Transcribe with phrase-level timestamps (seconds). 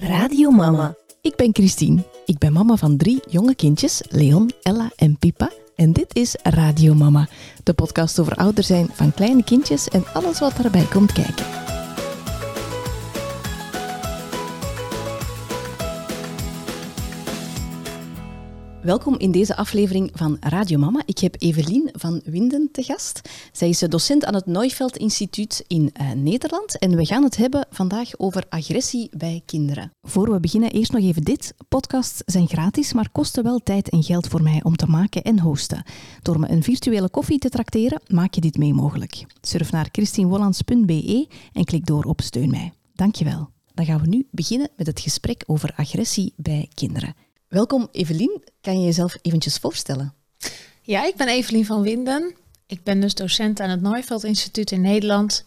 [0.00, 0.94] Radio Mama.
[1.20, 2.02] Ik ben Christine.
[2.26, 5.50] Ik ben mama van drie jonge kindjes, Leon, Ella en Pipa.
[5.76, 7.28] En dit is Radio Mama,
[7.62, 11.61] de podcast over ouder zijn van kleine kindjes en alles wat daarbij komt kijken.
[18.82, 21.02] Welkom in deze aflevering van Radio Mama.
[21.06, 23.20] Ik heb Evelien van Winden te gast.
[23.52, 27.66] Zij is docent aan het Neufeld Instituut in uh, Nederland en we gaan het hebben
[27.70, 29.90] vandaag over agressie bij kinderen.
[30.02, 31.54] Voor we beginnen, eerst nog even dit.
[31.68, 35.38] Podcasts zijn gratis, maar kosten wel tijd en geld voor mij om te maken en
[35.38, 35.84] hosten.
[36.22, 39.24] Door me een virtuele koffie te trakteren, maak je dit mee mogelijk.
[39.40, 42.72] Surf naar christienwollands.be en klik door op Steun mij.
[42.94, 43.50] Dankjewel.
[43.74, 47.14] Dan gaan we nu beginnen met het gesprek over agressie bij kinderen.
[47.52, 50.14] Welkom Evelien, kan je jezelf eventjes voorstellen?
[50.82, 52.34] Ja, ik ben Evelien van Winden.
[52.66, 55.42] Ik ben dus docent aan het Nooiveld Instituut in Nederland.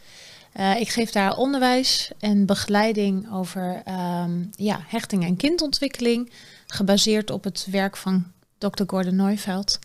[0.60, 3.84] Uh, ik geef daar onderwijs en begeleiding over
[4.24, 6.32] um, ja, hechting en kindontwikkeling,
[6.68, 8.84] gebaseerd op het werk van Dr.
[8.88, 9.80] Gordon Nooiveld,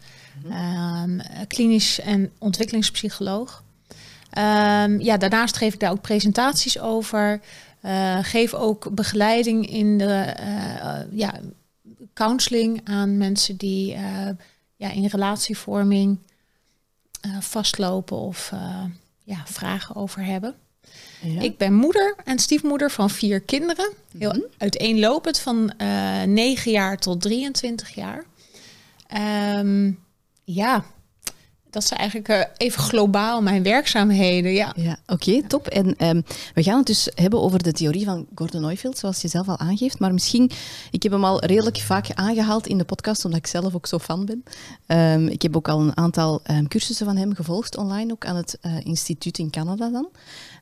[0.45, 1.21] mm -hmm.
[1.21, 3.63] um, klinisch en ontwikkelingspsycholoog.
[4.39, 7.41] Um, ja, daarnaast geef ik daar ook presentaties over.
[7.85, 11.41] Uh, geef ook begeleiding in de uh, ja,
[12.15, 14.29] counseling aan mensen die uh,
[14.77, 16.19] ja, in relatievorming
[17.27, 18.85] uh, vastlopen of uh,
[19.25, 20.55] ja, vragen over hebben.
[21.21, 21.41] Ja.
[21.41, 23.93] Ik ben moeder en stiefmoeder van vier kinderen.
[24.19, 24.51] Heel mm -hmm.
[24.59, 28.25] uiteenlopend van 9 jaar tot 23 jaar.
[29.59, 29.99] Um,
[30.45, 30.85] ja,
[31.71, 34.53] dat is eigenlijk uh, even globaal mijn werkzaamheden.
[34.53, 35.67] Ja, ja oké, okay, top.
[35.67, 39.29] En um, we gaan het dus hebben over de theorie van Gordon Neufeld, zoals je
[39.29, 39.99] zelf al aangeeft.
[39.99, 40.51] Maar misschien,
[40.91, 43.99] ik heb hem al redelijk vaak aangehaald in de podcast, omdat ik zelf ook zo
[43.99, 44.45] fan ben.
[44.87, 48.37] Um, ik heb ook al een aantal um, cursussen van hem gevolgd, online ook aan
[48.37, 50.09] het uh, instituut in Canada dan.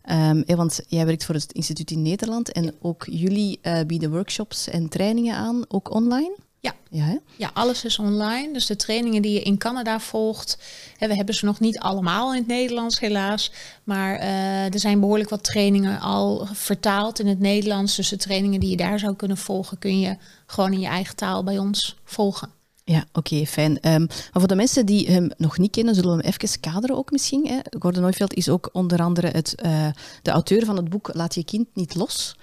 [0.02, 4.68] Eh, want jij werkt voor het instituut in Nederland en ook jullie uh, bieden workshops
[4.68, 6.36] en trainingen aan, ook online.
[6.60, 6.74] Ja.
[6.90, 8.52] Ja, ja, alles is online.
[8.52, 10.58] Dus de trainingen die je in Canada volgt,
[10.96, 13.52] hè, we hebben ze nog niet allemaal in het Nederlands helaas.
[13.84, 17.96] Maar uh, er zijn behoorlijk wat trainingen al vertaald in het Nederlands.
[17.96, 20.16] Dus de trainingen die je daar zou kunnen volgen, kun je
[20.46, 22.56] gewoon in je eigen taal bij ons volgen.
[22.84, 23.70] Ja, oké, okay, fijn.
[23.70, 26.96] Um, maar voor de mensen die hem nog niet kennen, zullen we hem even kaderen
[26.96, 27.46] ook misschien.
[27.46, 27.58] Hè?
[27.78, 29.88] Gordon Neufeld is ook onder andere het, uh,
[30.22, 32.36] de auteur van het boek Laat je kind niet los.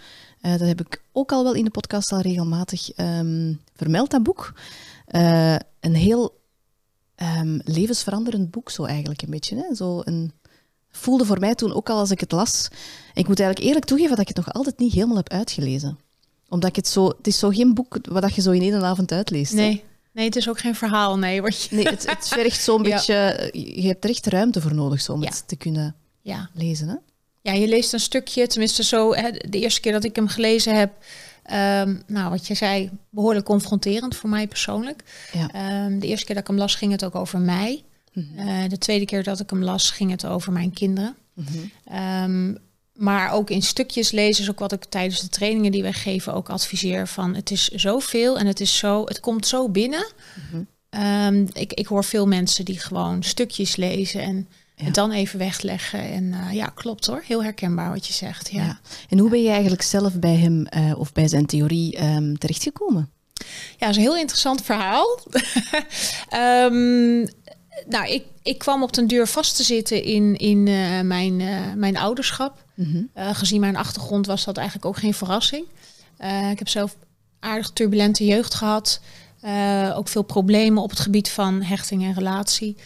[0.45, 4.23] Uh, dat heb ik ook al wel in de podcast al regelmatig um, vermeld, dat
[4.23, 4.53] boek.
[5.11, 6.41] Uh, een heel
[7.15, 9.55] um, levensveranderend boek, zo eigenlijk een beetje.
[9.55, 9.75] Hè?
[9.75, 10.31] Zo een,
[10.89, 12.67] voelde voor mij toen ook al als ik het las.
[13.13, 15.99] Ik moet eigenlijk eerlijk toegeven dat ik het nog altijd niet helemaal heb uitgelezen.
[16.49, 17.07] Omdat ik het zo...
[17.07, 19.53] Het is zo geen boek wat je zo in één avond uitleest.
[19.53, 19.71] Nee.
[19.71, 19.83] Hè?
[20.11, 21.41] Nee, het is ook geen verhaal, nee.
[21.41, 21.75] Wat je...
[21.75, 22.95] Nee, het, het vergt zo'n ja.
[22.95, 23.49] beetje...
[23.53, 25.29] Je hebt er echt ruimte voor nodig zo, om ja.
[25.29, 26.49] het te kunnen ja.
[26.53, 26.95] lezen, hè?
[27.45, 30.75] Ja, je leest een stukje, tenminste zo, hè, de eerste keer dat ik hem gelezen
[30.75, 30.91] heb,
[31.51, 35.03] um, nou wat je zei, behoorlijk confronterend voor mij persoonlijk.
[35.33, 35.85] Ja.
[35.85, 37.83] Um, de eerste keer dat ik hem las ging het ook over mij.
[38.13, 38.47] Mm -hmm.
[38.47, 41.15] uh, de tweede keer dat ik hem las ging het over mijn kinderen.
[41.33, 42.23] Mm -hmm.
[42.23, 42.57] um,
[42.93, 46.33] maar ook in stukjes lezen is ook wat ik tijdens de trainingen die wij geven
[46.33, 50.07] ook adviseer van het is zoveel en het is zo, het komt zo binnen.
[50.51, 51.47] Mm -hmm.
[51.53, 54.85] ik, ik hoor veel mensen die gewoon stukjes lezen en ja.
[54.85, 55.99] Het dan even wegleggen.
[55.99, 57.23] En uh, ja, klopt hoor.
[57.25, 58.51] Heel herkenbaar wat je zegt.
[58.51, 58.63] Ja.
[58.63, 58.79] ja.
[59.09, 63.09] En hoe ben je eigenlijk zelf bij hem uh, of bij zijn theorie um, terechtgekomen?
[63.77, 65.19] Ja, dat is een heel interessant verhaal.
[66.33, 67.27] um,
[67.95, 71.41] nou, ik, ik kwam op den duur vast te zitten in, in uh, mijn,
[71.79, 72.63] mijn ouderschap.
[72.75, 73.33] Mm -hmm.
[73.33, 75.65] gezien mijn achtergrond was dat eigenlijk ook geen verrassing.
[76.51, 76.95] ik heb zelf
[77.39, 79.01] aardig turbulente jeugd gehad.
[79.95, 82.77] ook veel problemen op het gebied van hechting en relatie.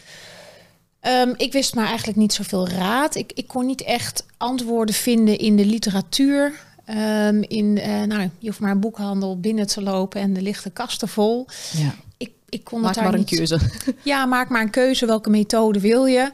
[1.07, 3.15] Um, ik wist maar eigenlijk niet zoveel raad.
[3.15, 6.53] Ik, ik kon niet echt antwoorden vinden in de literatuur.
[6.89, 10.73] Um, in, uh, nou, je hoeft maar een boekhandel binnen te lopen en er ligt
[10.73, 11.47] kasten vol.
[11.71, 11.95] Ja.
[12.17, 13.31] Ik, ik kon maak het daar maar niet...
[13.31, 13.59] een keuze.
[14.03, 15.05] Ja, maak maar een keuze.
[15.05, 16.31] Welke methode wil je?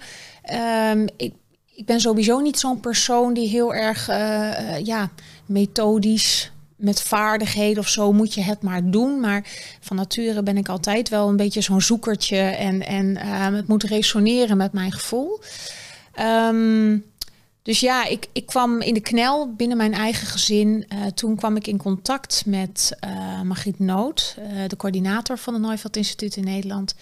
[0.92, 1.34] Um, ik,
[1.76, 5.10] ik ben sowieso niet zo'n persoon die heel erg uh, uh, ja,
[5.46, 9.20] methodisch met vaardigheden of zo moet je het maar doen.
[9.20, 9.48] Maar
[9.80, 12.38] van nature ben ik altijd wel een beetje zo'n zoekertje.
[12.38, 15.40] En, en uh, het moet resoneren met mijn gevoel.
[16.20, 17.04] Um,
[17.66, 20.86] dus ja, ik, ik kwam in de knel binnen mijn eigen gezin.
[20.94, 25.64] Uh, toen kwam ik in contact met uh, Margriet Noot, uh, de coördinator van het
[25.64, 26.96] Neufeld Instituut in Nederland.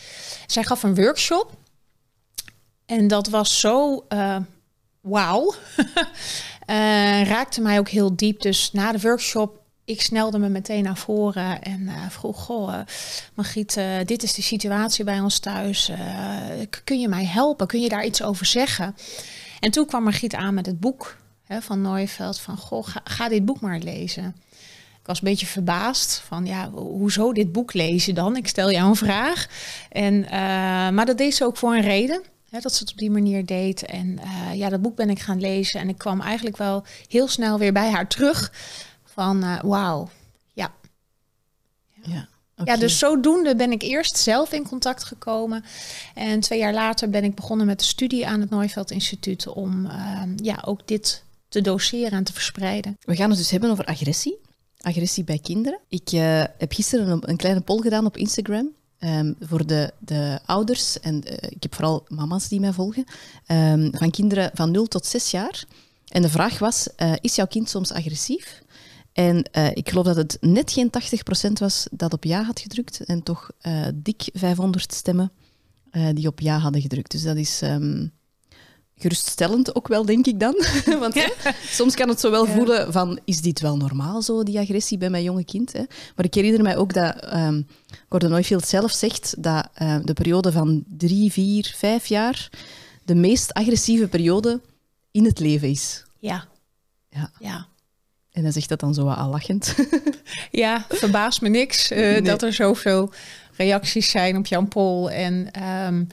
[0.48, 1.52] Zij gaf een workshop.
[2.86, 4.06] En dat was zo
[5.02, 5.54] wauw.
[7.36, 8.42] raakte mij ook heel diep.
[8.42, 12.80] Dus na de workshop ik snelde me meteen naar voren en uh, vroeg: Goh, uh,
[13.34, 15.92] Margriet, uh, dit is de situatie bij ons thuis.
[16.84, 17.68] kun je mij helpen?
[17.68, 18.96] Kun je daar iets over zeggen?
[19.60, 23.46] En toen kwam Margriet aan met het boek hè, van Nooiveld: van Goh, ga, dit
[23.46, 24.36] boek maar lezen.
[25.00, 28.38] ik was een beetje verbaasd van, ja, hoezo dit boek lezen dan?
[28.38, 29.48] Ik stel jou een vraag.
[29.90, 30.32] En, eh,
[30.90, 32.22] maar dat deed ze ook voor een reden.
[32.50, 33.86] Hè, dat ze het op die manier deed.
[33.86, 35.80] En eh, ja, dat boek ben ik gaan lezen.
[35.80, 38.52] En ik kwam eigenlijk wel heel snel weer bij haar terug.
[39.14, 40.10] Van uh, wauw,
[40.54, 40.72] ja.
[42.02, 42.28] Ja.
[42.64, 45.64] Ja, dus zodoende ben ik eerst zelf in contact gekomen.
[46.14, 49.86] En twee jaar later ben ik begonnen met de studie aan het Nooiveld Instituut om
[49.86, 52.98] ehm, ja, ook dit te doseren en te verspreiden.
[53.02, 54.38] We gaan het dus hebben over agressie.
[54.78, 55.80] Agressie bij kinderen.
[55.88, 58.70] Ik uh, heb gisteren een, een, kleine poll gedaan op Instagram.
[59.00, 63.06] Um, voor de, de ouders, en uh, ik heb vooral mama's die mij volgen,
[63.48, 65.64] um, van kinderen van 0 tot 6 jaar.
[66.08, 66.88] En de vraag was,
[67.22, 68.63] is jouw kind soms agressief?
[69.14, 70.92] En uh, ik geloof dat het net geen
[71.50, 73.06] 80% was dat op ja had gedrukt.
[73.06, 75.32] En toch uh, dik 500 stemmen
[75.92, 77.12] uh, die op ja hadden gedrukt.
[77.12, 78.12] Dus dat is um,
[78.96, 80.56] geruststellend ook wel, denk ik dan.
[81.00, 81.30] Want ja.
[81.70, 82.54] soms kan het zo wel ja.
[82.54, 85.74] voelen van, is dit wel normaal zo, die agressie bij mijn jonge kind?
[85.74, 85.84] Hè?
[86.16, 87.68] Maar ik herinner mij ook dat um,
[88.10, 89.70] Gordon Neufield zelf zegt dat
[90.04, 92.50] de periode van drie, vier, vijf jaar
[93.06, 94.62] de meest agressieve periode
[95.12, 96.04] in het leven is.
[96.20, 96.48] Ja.
[97.10, 97.32] Ja.
[97.40, 97.68] ja.
[98.34, 99.76] En hij zegt dat dan zo al lachend.
[100.52, 102.22] ja, verbaast me niks uh, nee.
[102.22, 103.12] dat er zoveel
[103.56, 105.12] reacties zijn op Jan Pol.
[105.12, 106.08] En um,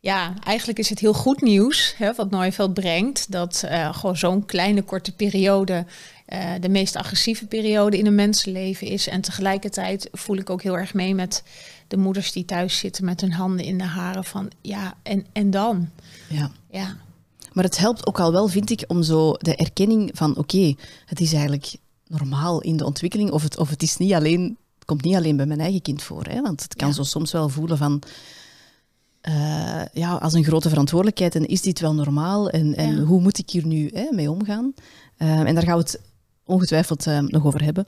[0.00, 3.32] ja, eigenlijk is het heel goed nieuws hè, wat Nooiveld brengt.
[3.32, 5.86] Dat uh, gewoon zo'n kleine korte periode
[6.28, 9.08] uh, de meest agressieve periode in een mensenleven is.
[9.08, 11.42] En tegelijkertijd voel ik ook heel erg mee met
[11.88, 15.50] de moeders die thuis zitten met hun handen in de haren van ja, en, en
[15.50, 15.90] dan?
[16.28, 16.50] Ja.
[16.70, 16.96] ja.
[17.52, 20.76] Maar het helpt ook al wel, vind ik, om zo de erkenning van oké, okay,
[21.04, 23.30] het is eigenlijk normaal in de ontwikkeling.
[23.30, 26.02] Of het, of het is niet alleen, het komt niet alleen bij mijn eigen kind
[26.02, 26.24] voor.
[26.24, 26.40] Hè?
[26.40, 26.94] Want het kan ja.
[26.94, 28.02] zo soms wel voelen van
[29.28, 31.34] uh, ja, als een grote verantwoordelijkheid.
[31.34, 32.50] En is dit wel normaal?
[32.50, 33.02] En, en ja.
[33.02, 34.72] hoe moet ik hier nu hè, mee omgaan?
[35.18, 36.00] Uh, en daar gaan we het
[36.44, 37.86] ongetwijfeld uh, nog over hebben.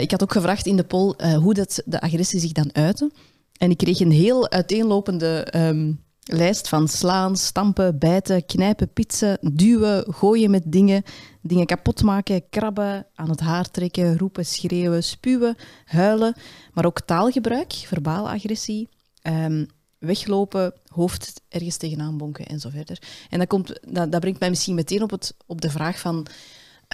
[0.00, 3.10] ik had ook gevraagd in de poll hoe dat de agressie zich dan uitte.
[3.56, 6.00] En ik kreeg een heel uiteenlopende um,
[6.32, 11.02] lijst van slaan, stampen, bijten, knijpen, pitsen, duwen, gooien met dingen,
[11.40, 16.34] dingen kapot maken, krabben, aan het haar trekken, roepen, schreeuwen, spuwen, huilen,
[16.72, 18.88] maar ook taalgebruik, verbale agressie,
[19.22, 19.66] um,
[19.98, 23.02] weglopen, hoofd ergens tegenaan bonken en zo verder.
[23.30, 26.26] En dat, komt, dat, brengt mij misschien meteen op, het, op de vraag van,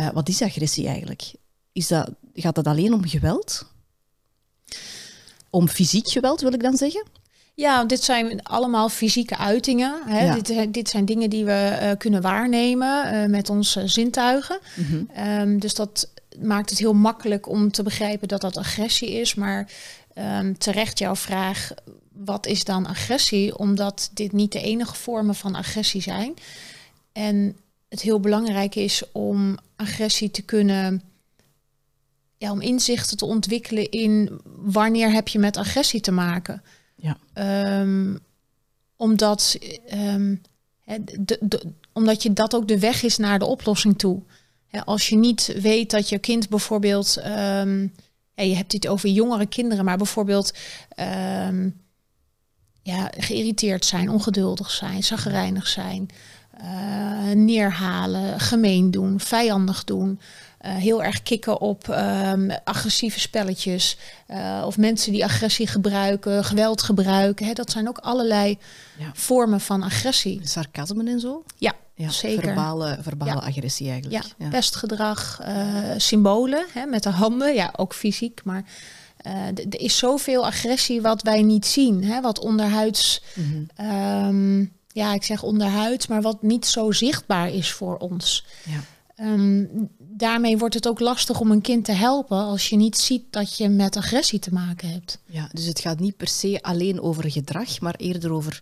[0.00, 1.32] uh, wat is agressie eigenlijk?
[1.72, 3.66] Is dat, gaat dat alleen om geweld?
[5.50, 7.04] Om fysiek geweld, wil ik dan zeggen?
[7.56, 10.03] Ja, dit zijn allemaal fysieke uitingen.
[10.05, 10.25] Hè?
[10.25, 10.35] Ja.
[10.35, 14.58] Dit, dit, zijn dingen die we uh, kunnen waarnemen uh, met onze zintuigen.
[14.75, 15.26] Mm -hmm.
[15.26, 16.11] um, dus dat
[16.41, 19.35] maakt het heel makkelijk om te begrijpen dat dat agressie is.
[19.35, 19.70] Maar
[20.19, 21.70] um, terecht jouw vraag,
[22.12, 23.58] wat is dan agressie?
[23.58, 26.35] Omdat dit niet de enige vormen van agressie zijn.
[27.12, 27.56] En
[27.88, 31.03] het heel belangrijk is om agressie te kunnen...
[32.38, 36.62] Ja, om inzichten te ontwikkelen in wanneer heb je met agressie te maken.
[36.96, 37.16] Ja.
[37.81, 38.19] Um,
[38.96, 39.58] omdat,
[39.94, 40.43] um,
[41.20, 41.62] de,
[41.93, 44.22] omdat je dat ook de weg is naar de oplossing toe.
[44.84, 47.64] Als je niet weet dat je kind bijvoorbeeld, ja,
[48.34, 50.52] je hebt het over jongere kinderen, maar bijvoorbeeld
[52.82, 56.08] ja, geïrriteerd zijn, ongeduldig zijn, zagrijnig zijn,
[56.60, 60.20] uh, neerhalen, gemeen doen, vijandig doen.
[60.66, 63.96] Uh, heel erg kicken op um, agressieve spelletjes.
[64.28, 67.46] Uh, of mensen die agressie gebruiken, geweld gebruiken.
[67.46, 68.58] Hè, dat zijn ook allerlei
[68.98, 69.10] ja.
[69.12, 70.41] vormen van agressie.
[70.44, 71.44] Sarcasme en zo?
[71.58, 72.43] Ja, ja zeker.
[72.43, 73.46] Verbale, verbale ja.
[73.46, 74.24] agressie eigenlijk.
[74.24, 74.48] Ja, ja.
[74.48, 77.55] pestgedrag, uh, symbolen hè, met de handen.
[77.55, 78.64] Ja, ook fysiek, maar...
[79.55, 82.05] er is zoveel agressie wat wij niet zien.
[82.05, 83.22] Hè, wat onderhuids...
[83.34, 84.29] Mm -hmm.
[84.29, 88.46] um, ja, ik zeg onderhuids, maar wat niet zo zichtbaar is voor ons.
[88.64, 88.81] Ja.
[89.20, 93.23] Um, daarmee wordt het ook lastig om een kind te helpen als je niet ziet
[93.31, 95.19] dat je met agressie te maken hebt.
[95.27, 98.61] Ja, dus het gaat niet per se alleen over gedrag, maar eerder over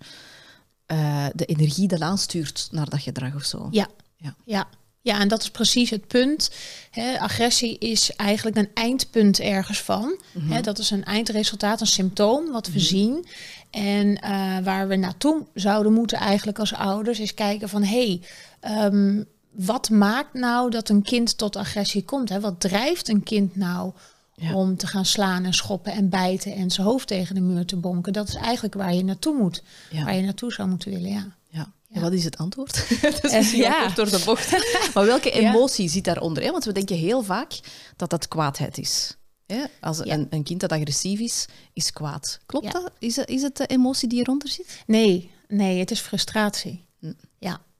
[0.92, 3.68] uh, de energie die aanstuurt naar dat gedrag of zo.
[3.70, 4.34] Ja, ja.
[4.44, 4.68] ja.
[5.00, 6.50] Ja, en dat is precies het punt.
[6.90, 10.02] He, agressie is eigenlijk een eindpunt ergens van.
[10.02, 10.50] Mm -hmm.
[10.50, 12.86] He, dat is een eindresultaat, een symptoom wat we mm -hmm.
[12.86, 13.26] zien.
[13.70, 17.82] En uh, waar we naartoe zouden moeten eigenlijk als ouders is kijken van...
[17.82, 18.20] hé,
[18.60, 22.28] hey, um, wat maakt nou dat een kind tot agressie komt?
[22.28, 22.40] Hè?
[22.40, 23.92] Wat drijft een kind nou
[24.34, 24.54] ja.
[24.54, 27.76] om te gaan slaan en schoppen en bijten en zijn hoofd tegen de muur te
[27.76, 28.12] bonken?
[28.12, 30.04] Dat is eigenlijk waar je naartoe moet, ja.
[30.04, 31.26] waar je naartoe zou moeten willen, ja.
[31.48, 31.72] Ja.
[31.90, 32.88] En wat is het antwoord?
[33.22, 33.88] dat is uh, ja.
[33.88, 34.50] door de bocht.
[34.94, 36.42] maar welke emotie zit daaronder?
[36.42, 36.50] Hè?
[36.50, 37.60] Want we denken heel vaak
[37.96, 39.16] dat dat kwaadheid is.
[39.46, 42.38] Ja, als een, een, kind dat agressief is, is kwaad.
[42.46, 42.90] Klopt dat?
[42.98, 44.82] Is, is het de emotie die eronder zit?
[44.86, 46.84] Nee, nee het is frustratie.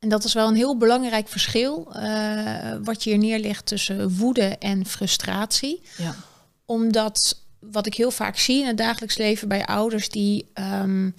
[0.04, 4.58] En dat is wel een heel belangrijk verschil uh, wat je hier neerlegt tussen woede
[4.58, 5.82] en frustratie.
[5.96, 6.14] Ja.
[6.66, 11.10] omdat wat ik heel vaak zie in het dagelijks leven bij ouders die ehm,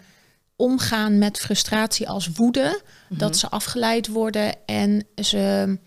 [0.56, 3.39] omgaan met frustratie als woede, dat Mhm.
[3.39, 5.77] ze afgeleid worden en ze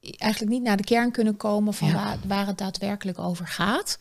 [0.00, 1.94] eigenlijk niet naar de kern kunnen komen van Ja.
[1.94, 3.98] waar, waar het daadwerkelijk over gaat.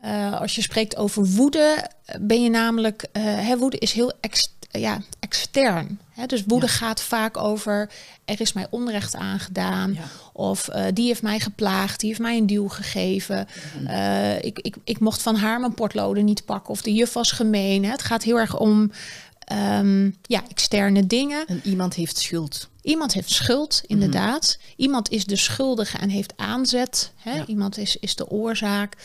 [0.00, 1.90] Eh, als je spreekt over woede,
[2.20, 6.00] ben je namelijk, eh, hè, woede is heel ex, ja, extern.
[6.10, 6.26] Hè?
[6.26, 6.72] Dus woede Ja.
[6.72, 7.90] gaat vaak over,
[8.24, 9.92] er is mij onrecht aangedaan.
[9.92, 10.04] Ja.
[10.32, 13.46] Of eh, die heeft mij geplaagd, die heeft mij een duw gegeven.
[13.74, 13.86] Mhm.
[13.86, 16.70] Eh, ik, ik, ik mocht van haar mijn potloden niet pakken.
[16.70, 17.84] Of de juf was gemeen.
[17.84, 17.90] Hè?
[17.90, 18.90] Het gaat heel erg om
[19.38, 21.46] ehm, ja, externe dingen.
[21.46, 22.68] En iemand heeft schuld.
[22.82, 24.58] Iemand heeft schuld, inderdaad.
[24.76, 27.12] Iemand is de schuldige en heeft aanzet.
[27.16, 27.44] Hè?
[27.46, 28.96] Iemand is, is de oorzaak.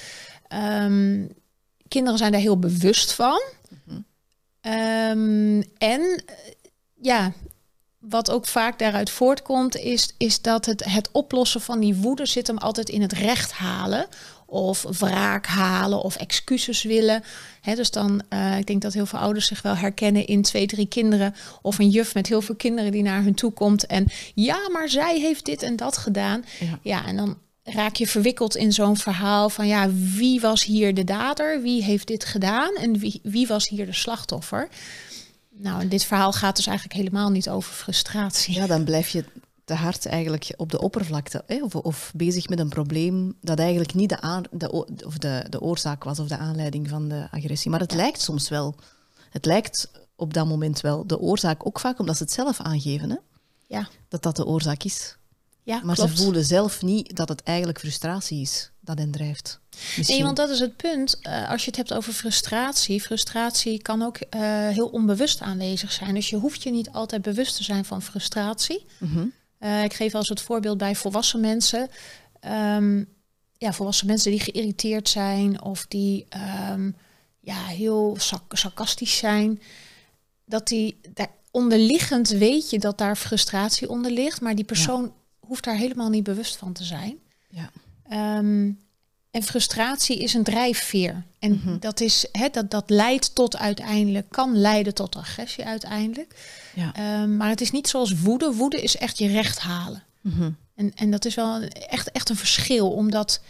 [0.47, 1.25] Ehm,
[1.87, 3.41] kinderen zijn daar heel bewust van.
[4.63, 6.35] Ehm, en eh,
[7.01, 7.31] ja,
[7.99, 12.47] wat ook vaak daaruit voortkomt, is, is dat het, het oplossen van die woede zit
[12.47, 14.07] hem altijd in het recht halen.
[14.45, 17.23] Of wraak halen of excuses willen.
[17.61, 20.67] Hè, dus dan, eh, ik denk dat heel veel ouders zich wel herkennen in twee,
[20.67, 21.35] drie kinderen.
[21.61, 23.85] Of een juf met heel veel kinderen die naar hun toe komt.
[23.85, 26.45] En ja, maar zij heeft dit en dat gedaan.
[26.59, 26.79] Ja.
[26.81, 31.03] Ja, en dan raak je verwikkeld in zo'n verhaal van ja, wie was hier de
[31.03, 31.61] dader?
[31.61, 32.75] Wie heeft dit gedaan?
[32.75, 34.69] En wie, wie was hier de slachtoffer?
[35.49, 38.53] Nou, en dit verhaal gaat dus eigenlijk helemaal niet over frustratie.
[38.53, 39.25] Ja, dan blijf je
[39.65, 41.43] te hard eigenlijk op de oppervlakte.
[41.47, 41.63] Hè?
[41.63, 44.71] Of, of bezig met een probleem dat eigenlijk niet de, aan, de,
[45.05, 47.71] of de, de oorzaak was of de aanleiding van de agressie.
[47.71, 48.75] Maar het lijkt soms wel.
[49.29, 53.09] Het lijkt op dat moment wel de oorzaak ook vaak omdat ze het zelf aangeven.
[53.09, 53.17] Hè?
[53.67, 55.17] Ja, Dat dat de oorzaak is.
[55.63, 56.17] Ja Maar klopt.
[56.17, 59.59] ze voelen zelf niet dat het eigenlijk frustratie is dat hen drijft.
[59.97, 60.15] Misschien.
[60.15, 61.19] Nee, want dat is het punt.
[61.21, 66.13] Eh, als je het hebt over frustratie, frustratie kan ook eh, heel onbewust aanwezig zijn.
[66.13, 68.85] Dus je hoeft je niet altijd bewust te zijn van frustratie.
[68.97, 69.25] Mhm.
[69.57, 71.87] Eh, ik geef als het voorbeeld bij volwassen mensen.
[72.39, 73.03] Ehm,
[73.57, 76.91] ja, volwassen mensen die geïrriteerd zijn of die ehm,
[77.39, 79.61] ja, heel sarc- sarcastisch zijn.
[80.45, 85.13] Dat die daar onderliggend weet je dat daar frustratie onder ligt, maar die persoon
[85.47, 87.17] hoeft daar helemaal niet bewust van te zijn.
[87.49, 87.69] Ja.
[88.09, 88.71] Ehm,
[89.31, 91.23] en frustratie is een drijfveer.
[91.39, 91.79] En Mhm.
[91.79, 96.35] dat, is, hè, dat, dat leidt tot uiteindelijk, kan leiden tot agressie uiteindelijk.
[96.75, 96.93] Ja.
[96.93, 98.53] Ehm, maar het is niet zoals woede.
[98.53, 100.03] Woede is echt je recht halen.
[100.21, 100.51] Mhm.
[100.75, 103.41] En, en dat is wel echt, echt een verschil, omdat,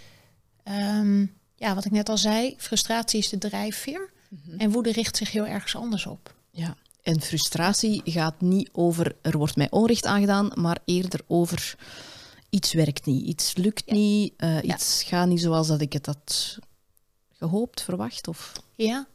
[0.63, 4.09] ehm, ja, wat ik net al zei, frustratie is de drijfveer.
[4.29, 4.57] Mhm.
[4.59, 6.33] En woede richt zich heel ergens anders op.
[6.51, 6.75] Ja.
[7.03, 11.75] En frustratie gaat niet over er wordt mij onrecht aangedaan, maar eerder over
[12.49, 16.57] iets werkt niet, iets lukt niet, eh, iets gaat niet zoals dat ik het had
[17.31, 18.27] gehoopt, verwacht.
[18.27, 18.51] Of...
[18.75, 19.07] Ja?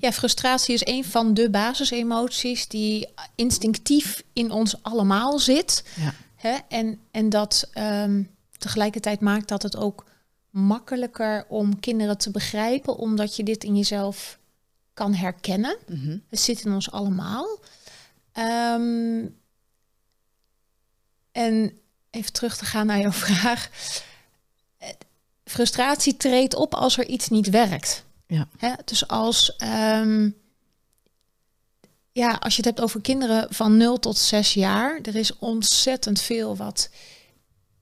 [0.00, 5.84] ja, frustratie is een van de basisemoties die instinctief in ons allemaal zit.
[5.96, 6.14] Ja.
[6.36, 6.56] Hè?
[6.68, 8.22] En, en dat ehm,
[8.58, 10.04] tegelijkertijd maakt dat het ook
[10.50, 14.38] makkelijker om kinderen te begrijpen, omdat je dit in jezelf
[14.94, 15.76] kan herkennen.
[15.86, 16.18] Mhm.
[16.28, 17.58] Het zit in ons allemaal.
[18.32, 19.26] Ehm,
[21.32, 21.78] en
[22.10, 23.70] even terug te gaan naar jouw vraag.
[25.44, 28.04] Frustratie treedt op als er iets niet werkt.
[28.26, 28.48] Ja.
[28.58, 28.72] Hè?
[28.84, 30.30] Dus als, ehm,
[32.12, 36.20] ja, als je het hebt over kinderen van 0 tot 6 jaar, er is ontzettend
[36.20, 36.90] veel wat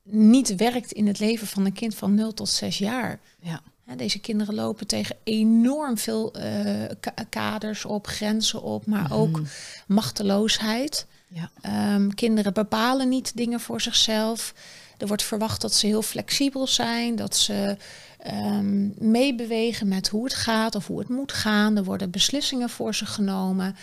[0.02, 3.20] niet werkt in het leven van een kind van 0 tot 6 jaar.
[3.40, 3.60] Ja.
[3.96, 9.40] Deze kinderen lopen tegen enorm veel eh, ka- kaders op, grenzen op, maar ook
[9.86, 11.06] machteloosheid.
[11.28, 11.50] Ja.
[11.60, 14.54] Ehm, kinderen bepalen niet dingen voor zichzelf.
[14.98, 17.76] Er wordt verwacht dat ze heel flexibel zijn, dat ze
[18.18, 21.76] ehm, meebewegen met hoe het gaat of hoe het moet gaan.
[21.76, 23.76] Er worden beslissingen voor ze genomen.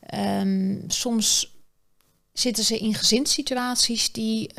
[0.00, 1.56] Ehm, soms
[2.32, 4.50] zitten ze in gezinssituaties die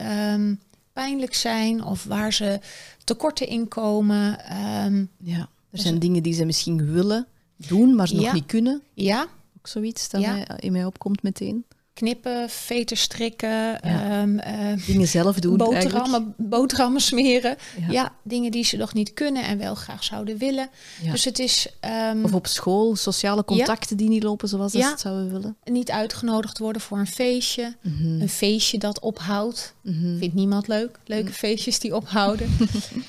[0.99, 2.59] pijnlijk zijn of waar ze
[3.03, 4.39] tekorten in komen.
[4.45, 5.49] Ehm, ja.
[5.71, 8.81] Er zijn dingen die ze misschien willen doen, maar ze nog niet kunnen.
[8.93, 9.27] ja,
[9.57, 10.57] Ook zoiets dat Ja.
[10.59, 11.65] in mij opkomt meteen.
[11.99, 15.93] Knippen, veters strikken, ehm, eh, Dingen zelf doen eigenlijk.
[15.95, 17.55] boterhammen, boterhammen smeren.
[17.79, 17.91] Ja.
[17.91, 18.13] Ja.
[18.23, 20.69] dingen die ze nog niet kunnen en wel graag zouden willen.
[21.01, 21.11] Ja.
[21.11, 24.87] Dus het is ehm, Of op school, sociale contacten die niet lopen zoals dat Ja.
[24.87, 25.57] ze het zouden willen.
[25.63, 27.75] niet uitgenodigd worden voor een feestje.
[27.81, 28.21] Mhm.
[28.21, 29.73] Een feestje dat ophoudt.
[29.81, 30.17] Mhm.
[30.17, 30.99] Vindt niemand leuk.
[31.05, 32.49] Leuke feestjes die ophouden.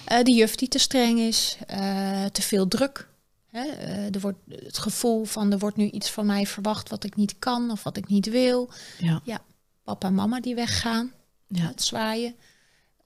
[0.04, 1.56] Eh, de juf die te streng is.
[1.66, 3.08] eh, te veel druk.
[3.50, 3.64] Hè?
[3.64, 7.16] eh, er wordt het gevoel van er wordt nu iets van mij verwacht wat ik
[7.16, 8.70] niet kan of wat ik niet wil.
[8.98, 9.42] Ja.
[9.84, 11.12] Papa en mama die weggaan.
[11.46, 11.66] Ja.
[11.66, 12.34] Het zwaaien.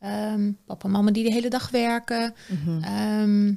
[0.00, 2.34] Ehm, papa en mama die de hele dag werken.
[2.48, 2.82] Mhm.
[2.82, 3.54] Ehm,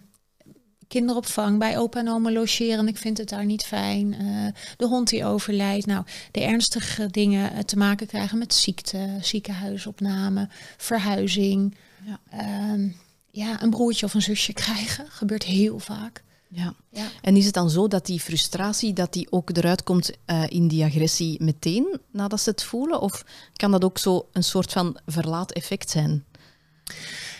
[0.87, 2.87] kinderopvang bij opa en oma logeren.
[2.87, 4.13] Ik vind het daar niet fijn.
[4.13, 5.85] Eh, de hond die overlijdt.
[5.85, 11.77] Nou, de ernstige dingen eh, te maken krijgen met ziekte, ziekenhuisopname, verhuizing.
[12.05, 12.19] Ja.
[12.29, 12.89] Ehm,
[13.31, 15.05] ja, een broertje of een zusje krijgen.
[15.19, 16.23] Gebeurt heel vaak.
[16.49, 16.73] Ja.
[16.89, 17.07] ja.
[17.21, 20.67] En is het dan zo dat die frustratie dat die ook eruit komt uh, in
[20.67, 23.01] die agressie meteen nadat ze het voelen?
[23.01, 26.25] Of kan dat ook zo een soort van verlaat effect zijn?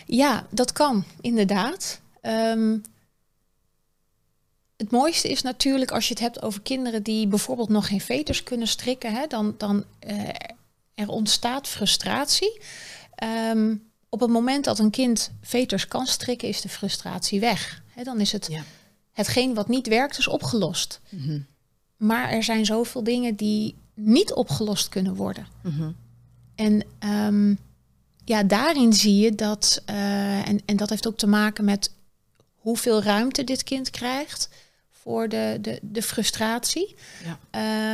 [0.06, 2.00] Ja, dat kan inderdaad.
[2.22, 2.82] Um,
[4.76, 8.42] het mooiste is natuurlijk als je het hebt over kinderen die bijvoorbeeld nog geen veters
[8.42, 10.28] kunnen strikken, hè, dan, dan uh,
[10.94, 12.60] er ontstaat frustratie.
[13.52, 17.82] Um, op het moment dat een kind veters kan strikken, is de frustratie weg.
[17.94, 18.62] He, dan is het ja.
[19.18, 21.00] Hetgeen wat niet werkt, is opgelost.
[21.10, 21.46] Mm
[21.96, 25.46] Maar er zijn zoveel dingen die niet opgelost kunnen worden.
[25.62, 25.96] Mm -hmm.
[26.54, 27.58] En um,
[28.24, 31.92] ja, daarin zie je dat, uh, en, en dat heeft ook te maken met
[32.54, 34.48] hoeveel ruimte dit kind krijgt
[34.90, 36.96] voor de, de, de frustratie.
[37.24, 37.38] Ja.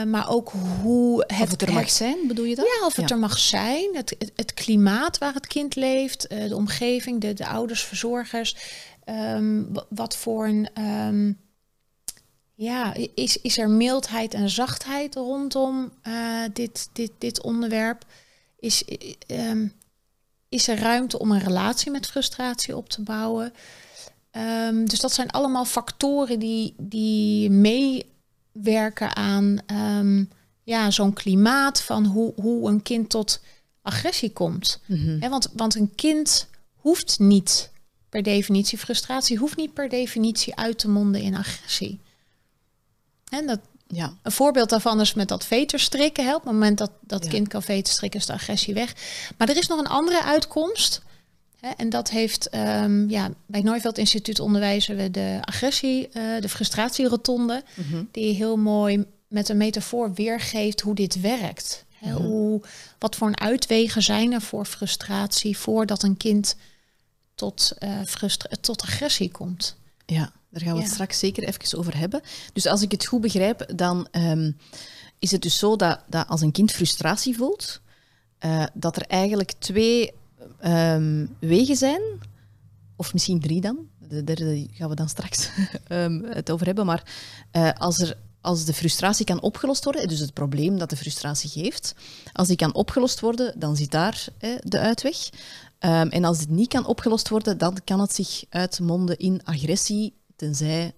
[0.02, 0.52] Uh, maar ook
[0.83, 2.66] hoe het, of het er mag zijn, bedoel je dat?
[2.66, 3.97] Ja, of het er mag zijn.
[3.97, 8.57] Het, het, het, klimaat waar het kind leeft, uh, de omgeving, de, de ouders, verzorgers.
[9.06, 10.82] Um, wat voor een.
[10.82, 11.42] Um,
[12.54, 18.04] ja, is, is er mildheid en zachtheid rondom uh, dit, dit, dit onderwerp?
[18.58, 18.84] Is,
[19.26, 19.73] um,
[20.49, 23.52] is er ruimte om een relatie met frustratie op te bouwen?
[24.84, 29.58] Dus dat zijn allemaal factoren die, die meewerken aan
[30.62, 33.40] ja, zo'n klimaat van hoe, hoe een kind tot
[33.82, 34.80] agressie komt.
[34.87, 37.70] Mm want, want een kind hoeft niet
[38.14, 42.00] per definitie, frustratie hoeft niet per definitie uit te monden in agressie.
[43.28, 44.16] En dat, ja.
[44.23, 46.25] Een voorbeeld daarvan is met dat veterstrikken.
[46.25, 46.35] Hè.
[46.35, 48.94] Op het moment dat dat kind kan veterstrikken is de agressie weg.
[49.38, 51.02] Maar er is nog een andere uitkomst
[51.76, 56.49] en dat heeft, um, ja, bij het Nooiveld Instituut onderwijzen we de agressie, uh, de
[56.49, 61.85] frustratierotonde, mm die heel mooi met een metafoor weergeeft hoe dit werkt.
[62.00, 62.62] Mm hoe,
[62.99, 66.56] wat voor een uitwegen zijn er voor frustratie voordat een kind
[67.34, 68.00] tot, uh,
[68.60, 69.76] tot agressie komt.
[70.06, 72.20] Ja, daar gaan we het straks zeker even over hebben.
[72.52, 74.56] Dus als ik het goed begrijp, dan um,
[75.18, 77.80] is het dus zo dat, dat als een kind frustratie voelt,
[78.44, 80.12] uh, dat er eigenlijk twee
[80.64, 82.02] um, wegen zijn,
[82.97, 85.50] of misschien drie dan, de derde gaan we dan straks
[85.88, 87.02] um, het over hebben, maar
[87.52, 91.50] uh, als, er, als de frustratie kan opgelost worden, dus het probleem dat de frustratie
[91.50, 91.94] geeft,
[92.32, 94.26] als die kan opgelost worden, dan zit daar
[94.60, 95.28] de uitweg.
[95.84, 100.14] Um, en als dit niet kan opgelost worden, dan kan het zich uitmonden in agressie,
[100.36, 100.94] tenzij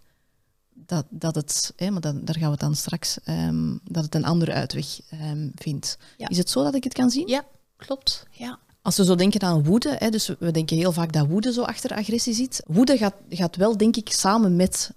[0.74, 4.14] dat, dat het, hè, maar dan, daar gaan we het dan straks, um, dat het
[4.14, 5.98] een andere uitweg um, vindt.
[6.16, 6.28] Ja.
[6.28, 7.28] Is het zo dat ik het kan zien?
[7.28, 7.44] Ja,
[7.76, 8.26] klopt.
[8.30, 8.58] Ja.
[8.82, 11.62] Als we zo denken aan woede, hè, dus we denken heel vaak dat woede zo
[11.62, 12.62] achter agressie zit.
[12.66, 14.90] Woede gaat, gaat wel, denk ik, samen met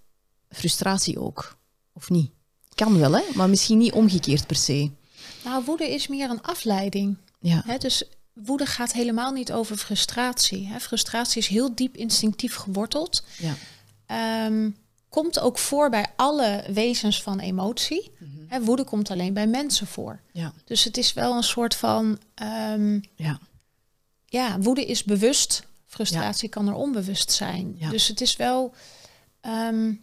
[0.49, 1.57] frustratie ook.
[1.93, 2.31] Of niet?
[2.75, 3.23] Kan wel, hè?
[3.35, 4.91] maar misschien niet omgekeerd per se.
[5.43, 7.17] Nou, woede is meer een afleiding.
[7.39, 7.63] Ja.
[7.65, 8.03] Hè, dus
[8.45, 10.67] woede gaat helemaal niet over frustratie.
[10.67, 10.79] Hè.
[10.79, 13.23] Frustratie is heel diep instinctief geworteld.
[13.37, 14.45] Ja.
[14.45, 14.75] Um,
[15.09, 18.11] komt ook voor bij alle wezens van emotie.
[18.19, 18.63] Mm -hmm.
[18.63, 20.19] woede komt alleen bij mensen voor.
[20.31, 20.53] Ja.
[20.65, 22.19] Dus het is wel een soort van
[22.71, 23.39] um, ja
[24.29, 27.77] ja, woede is bewust, frustratie kan er onbewust zijn.
[27.89, 28.73] Dus het is wel
[29.41, 29.93] ehm,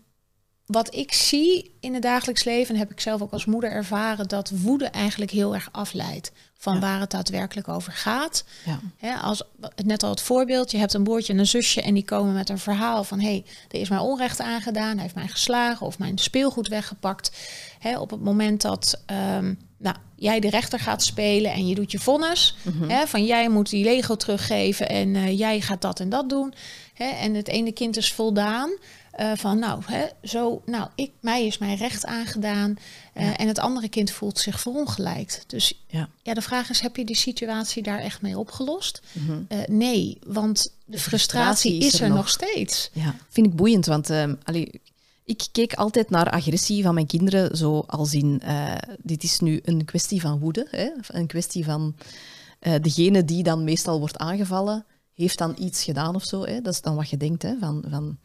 [0.67, 4.51] wat ik zie in het dagelijks leven, heb ik zelf ook als moeder ervaren, dat
[4.51, 8.45] woede eigenlijk heel erg afleidt van waar het daadwerkelijk over gaat.
[9.01, 9.17] Ja.
[9.21, 9.43] als
[9.85, 12.49] net al het voorbeeld, je hebt een broertje en een zusje en die komen met
[12.49, 15.99] een verhaal van hé, hey, er is mij onrecht aangedaan, hij heeft mij geslagen of
[15.99, 17.31] mijn speelgoed weggepakt.
[17.99, 21.99] op het moment dat ehm, nou, jij de rechter gaat spelen en je doet je
[21.99, 22.57] vonnis.
[22.63, 23.07] Mhm.
[23.07, 26.55] van jij moet die Lego teruggeven en uh, jij gaat dat en dat doen.
[26.97, 28.71] En het ene kind is voldaan.
[29.21, 32.77] Uh, van nou, hè, zo, nou ik, mij is mijn recht aangedaan.
[33.15, 35.45] Uh, En het andere kind voelt zich verongelijkt.
[35.47, 36.09] Dus ja.
[36.23, 39.01] ja, de vraag is: heb je die situatie daar echt mee opgelost?
[39.13, 39.47] Mm -hmm.
[39.67, 42.17] nee, want de, frustratie, is, er, nog.
[42.17, 42.91] nog steeds.
[42.93, 44.81] Ja, vind ik boeiend, want um, allee,
[45.25, 48.43] ik keek altijd naar agressie van mijn kinderen, zo als in,
[49.03, 50.91] dit is nu een kwestie van woede, hè?
[51.07, 51.97] een kwestie van
[52.81, 54.85] degene die dan meestal wordt aangevallen,
[55.17, 56.45] heeft dan iets gedaan of zo.
[56.45, 56.61] Hè?
[56.61, 57.43] Dat is dan wat je denkt.
[57.43, 57.59] Hè?
[57.61, 58.19] Van, van,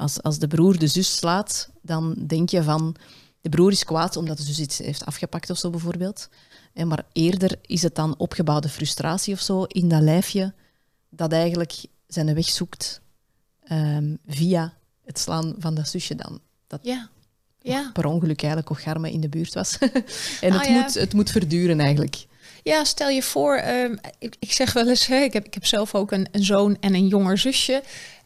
[0.00, 2.96] als, als de broer de zus slaat, dan denk je van,
[3.40, 6.28] de broer is kwaad omdat de zus iets heeft afgepakt of zo bijvoorbeeld.
[6.72, 10.54] En maar eerder is het dan opgebouwde frustratie of zo in dat lijfje,
[11.08, 13.00] dat eigenlijk zijn weg zoekt
[13.72, 16.40] um, via het slaan van dat zusje dan.
[16.66, 17.08] Dat ja.
[17.62, 17.90] Ja.
[17.92, 19.78] per ongeluk eigenlijk ook Garme in de buurt was.
[20.40, 22.26] en het, ah, moet, het moet verduren eigenlijk.
[22.62, 25.66] Ja, stel je voor, um, ik, ik, zeg wel eens, hè, ik, heb, ik heb
[25.66, 27.82] zelf ook een, een zoon en een jonger zusje.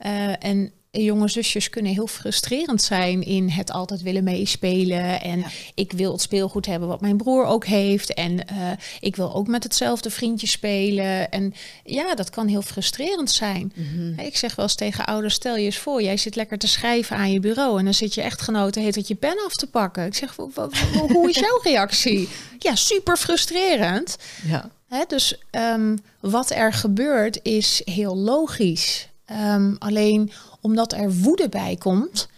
[0.07, 5.21] Uh, en jonge zusjes kunnen heel frustrerend zijn in het altijd willen meespelen.
[5.21, 5.47] En Ja.
[5.75, 8.15] ik wil het speelgoed hebben wat mijn broer ook heeft.
[8.15, 8.57] En eh,
[9.01, 11.31] ik wil ook met hetzelfde vriendje spelen.
[11.31, 11.55] En
[11.85, 13.73] ja, dat kan heel frustrerend zijn.
[13.75, 14.19] Mhm.
[14.21, 17.17] Ik zeg wel eens tegen ouders, stel je eens voor, jij zit lekker te schrijven
[17.17, 20.07] aan je bureau en dan zit je echtgenote heet het je pen af te pakken.
[20.07, 22.29] Ik zeg, "Wa- wa- wa- hoe is jouw reactie?
[22.59, 24.17] Ja, super frustrerend.
[24.47, 24.71] Ja.
[24.89, 29.09] Hè, dus ehm, wat er gebeurt is heel logisch.
[29.27, 30.33] Ehm, alleen
[30.65, 32.29] omdat er woede bij komt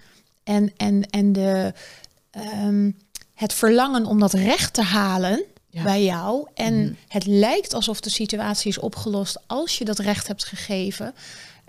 [0.45, 1.73] en, en, en de,
[2.31, 2.91] ehm,
[3.35, 5.83] het verlangen om dat recht te halen Ja.
[5.83, 6.49] bij jou.
[6.55, 6.93] En Mhm.
[7.09, 11.15] het lijkt alsof de situatie is opgelost als je dat recht hebt gegeven.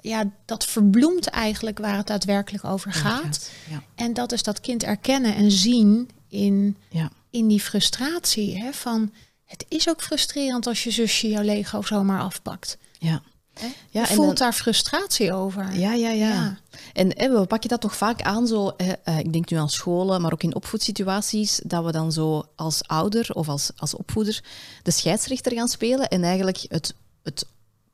[0.02, 3.52] Ja, dat verbloemt eigenlijk waar het daadwerkelijk over gaat.
[3.70, 3.84] Ja.
[3.96, 7.10] En dat is dat kind erkennen en zien in, Ja.
[7.30, 8.58] in die frustratie.
[8.58, 9.14] Hè, van
[9.46, 12.78] het is ook frustrerend als je zusje jouw Lego zomaar afpakt.
[13.00, 13.22] Ja.
[13.60, 13.66] Hè?
[13.66, 15.74] Ja, je en voelt dan- daar frustratie over.
[15.74, 16.34] Ja, ja, ja.
[16.34, 16.58] Ja.
[16.94, 19.70] En hè, we pakken dat toch vaak aan, zo, hè, eh, ik denk nu aan
[19.70, 24.44] scholen, maar ook in opvoedsituaties, dat we dan zo als ouder of als, als opvoeder
[24.84, 26.94] de scheidsrechter gaan spelen en eigenlijk het,
[27.24, 27.46] het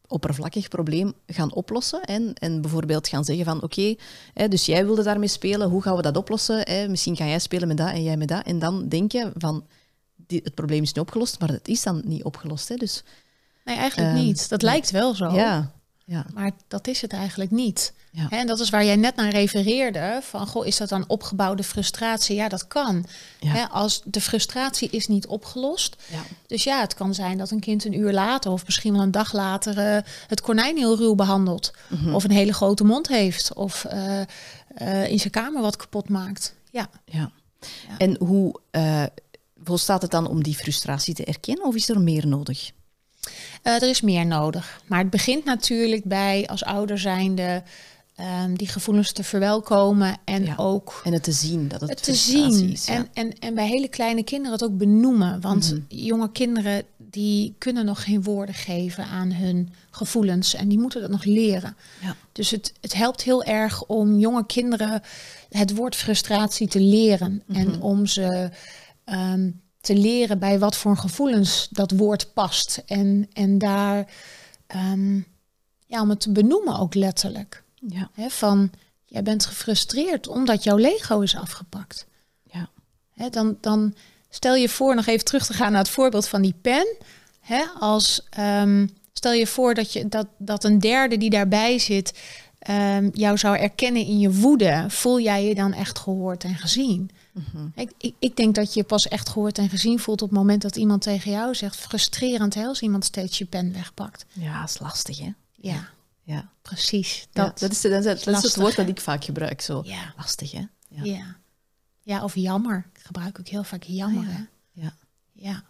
[0.08, 2.02] oppervlakkig probleem gaan oplossen.
[2.04, 3.96] En, en bijvoorbeeld gaan zeggen van oké,
[4.48, 6.60] dus jij wilde daarmee spelen, hoe gaan we dat oplossen?
[6.60, 6.88] Hè?
[6.88, 8.46] Misschien ga jij spelen met dat en jij met dat.
[8.46, 9.66] En dan denk je van,
[10.16, 12.70] die, het probleem is nu opgelost, maar het is dan niet opgelost.
[12.70, 12.76] Hè?
[12.76, 13.04] Dus
[13.64, 14.50] Nee, eigenlijk Ehm, niet.
[14.50, 15.30] Dat lijkt wel zo.
[15.36, 15.72] ja,
[16.06, 17.94] ja, Maar dat is het eigenlijk niet.
[18.12, 18.30] Ja.
[18.30, 20.20] En dat is waar jij net naar refereerde.
[20.24, 22.36] Van, goh, is dat dan opgebouwde frustratie?
[22.36, 23.06] Ja, dat kan.
[23.40, 23.66] Ja.
[23.72, 25.96] Als de frustratie is niet opgelost.
[26.10, 26.22] ja.
[26.48, 29.12] Dus ja, het kan zijn dat een kind een uur later of misschien wel een
[29.12, 31.74] dag later eh, het konijn heel ruw behandelt.
[31.88, 32.14] Mhm.
[32.14, 33.54] Of een hele grote mond heeft.
[33.54, 34.22] Of eh,
[34.68, 36.56] eh, in zijn kamer wat kapot maakt.
[36.72, 36.90] Ja.
[37.06, 37.32] Ja.
[37.98, 38.60] En hoe
[39.64, 42.72] volstaat het dan om die frustratie te erkennen of is er meer nodig?
[43.62, 44.82] Eh, er is meer nodig.
[44.88, 47.64] Maar het begint natuurlijk bij als ouder zijnde
[48.16, 50.54] ehm, die gevoelens te verwelkomen en Ja.
[50.58, 52.72] ook En het te zien dat het, het te zien.
[52.72, 52.86] is.
[52.86, 52.94] ja.
[52.94, 55.42] En, en, en bij hele kleine kinderen het ook benoemen.
[55.42, 55.80] Want Mhm.
[55.88, 60.54] jonge kinderen die kunnen nog geen woorden geven aan hun gevoelens.
[60.54, 61.76] En die moeten dat nog leren.
[62.02, 62.16] Ja.
[62.32, 65.02] Dus het, het helpt heel erg om jonge kinderen
[65.50, 67.44] het woord frustratie te leren.
[67.46, 67.60] Mhm.
[67.60, 68.50] En om ze
[69.04, 69.50] ehm,
[69.84, 72.82] te leren bij wat voor gevoelens dat woord past.
[72.86, 74.06] En, en daar,
[74.68, 75.16] ehm,
[75.86, 77.64] ja, om het te benoemen ook letterlijk.
[77.88, 78.10] Ja.
[78.30, 78.72] Van,
[79.06, 82.06] jij bent gefrustreerd omdat jouw Lego is afgepakt.
[82.52, 82.70] Ja.
[83.30, 83.94] Dan, dan
[84.30, 86.96] stel je voor, nog even terug te gaan naar het voorbeeld van die pen.
[87.40, 92.20] Hè, als, ehm, stel je voor dat, je, dat, dat een derde die daarbij zit
[92.60, 94.86] ehm, jou zou erkennen in je woede.
[94.88, 97.10] Voel jij je dan echt gehoord en gezien?
[97.34, 97.68] Mhm.
[97.76, 100.62] Ik, ik, ik denk dat je pas echt gehoord en gezien voelt op het moment
[100.62, 101.76] dat iemand tegen jou zegt...
[101.76, 104.26] frustrerend hè, als iemand steeds je pen wegpakt.
[104.34, 105.32] ja, dat is lastig, hè?
[105.52, 105.90] Ja,
[106.24, 106.50] Ja.
[106.62, 107.28] precies.
[107.32, 109.62] Dat, Dat, dat, is, dat, is, dat is het woord dat ik vaak gebruik.
[109.62, 109.82] Zo.
[109.86, 110.14] ja.
[110.18, 110.62] Lastig, hè?
[110.88, 111.04] Ja.
[111.04, 111.36] Ja.
[112.02, 112.24] ja.
[112.24, 112.86] of jammer.
[112.94, 114.24] Ik gebruik ook heel vaak jammer.
[114.28, 114.42] Ah, hè?
[114.72, 114.96] Ja.
[115.32, 115.64] ja.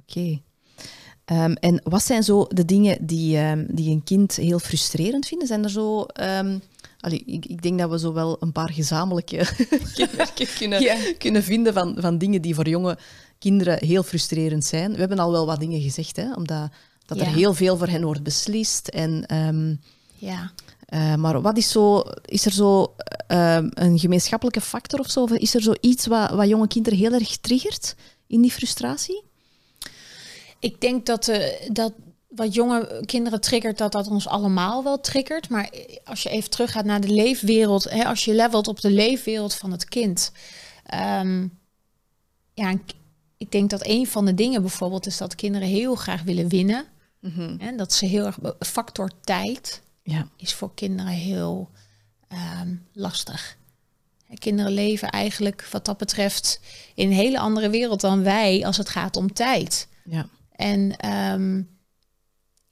[0.00, 0.40] Oké.
[1.24, 5.46] Ehm, en wat zijn zo de dingen die, ehm, die een kind heel frustrerend vinden?
[5.46, 6.02] Zijn er zo...
[6.04, 6.58] ehm,
[7.00, 9.46] allee, ik, ik denk dat we zo wel een paar gezamenlijke
[9.94, 10.96] kenmerken kunnen, Ja.
[11.18, 12.98] kunnen vinden van, van dingen die voor jonge
[13.38, 14.92] kinderen heel frustrerend zijn.
[14.92, 16.70] We hebben al wel wat dingen gezegd, hè, omdat
[17.06, 18.88] dat er heel veel voor hen wordt beslist.
[18.88, 19.74] En, ehm,
[20.14, 20.52] ja.
[20.86, 22.94] eh, maar wat is, zo, is er zo
[23.26, 25.22] ehm, een gemeenschappelijke factor of zo?
[25.22, 27.94] Of is er zo iets wat, wat jonge kinderen heel erg triggert
[28.26, 29.22] in die frustratie?
[30.58, 31.92] Ik denk dat, eh, dat
[32.36, 35.48] wat jonge kinderen triggert, dat dat ons allemaal wel triggert.
[35.48, 35.70] Maar
[36.04, 39.70] als je even teruggaat naar de leefwereld, hè, als je levelt op de leefwereld van
[39.72, 40.32] het kind.
[40.86, 41.46] ehm,
[42.54, 42.70] ja,
[43.36, 46.84] ik- denk dat een van de dingen bijvoorbeeld is dat kinderen heel graag willen winnen.
[47.58, 48.38] En dat ze heel erg.
[48.58, 50.28] Factor tijd Ja.
[50.36, 51.70] is voor kinderen heel
[52.28, 53.56] ehm, lastig.
[54.38, 56.60] Kinderen leven eigenlijk wat dat betreft
[56.94, 59.88] in een hele andere wereld dan wij als het gaat om tijd.
[60.04, 60.28] Ja.
[60.52, 61.62] En ehm,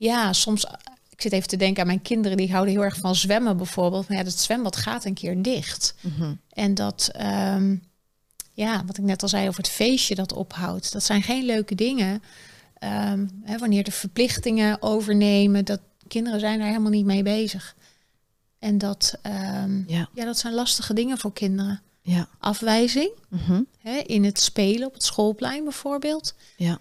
[0.04, 0.64] ja, soms,
[1.08, 4.08] ik zit even te denken aan mijn kinderen, die houden heel erg van zwemmen bijvoorbeeld.
[4.08, 5.94] Maar ja, dat zwembad gaat een keer dicht.
[6.00, 6.34] Mhm.
[6.52, 7.76] En dat, ehm,
[8.52, 11.74] ja, wat ik net al zei over het feestje dat ophoudt, dat zijn geen leuke
[11.74, 12.22] dingen.
[12.78, 17.74] Ehm, hè, wanneer de verplichtingen overnemen, dat kinderen zijn daar helemaal niet mee bezig.
[18.58, 20.08] En dat, ehm, Ja.
[20.14, 21.82] ja, dat zijn lastige dingen voor kinderen.
[22.00, 22.28] Ja.
[22.38, 23.62] Afwijzing Mhm.
[23.78, 26.34] hè, in het spelen op het schoolplein bijvoorbeeld.
[26.56, 26.78] Ja.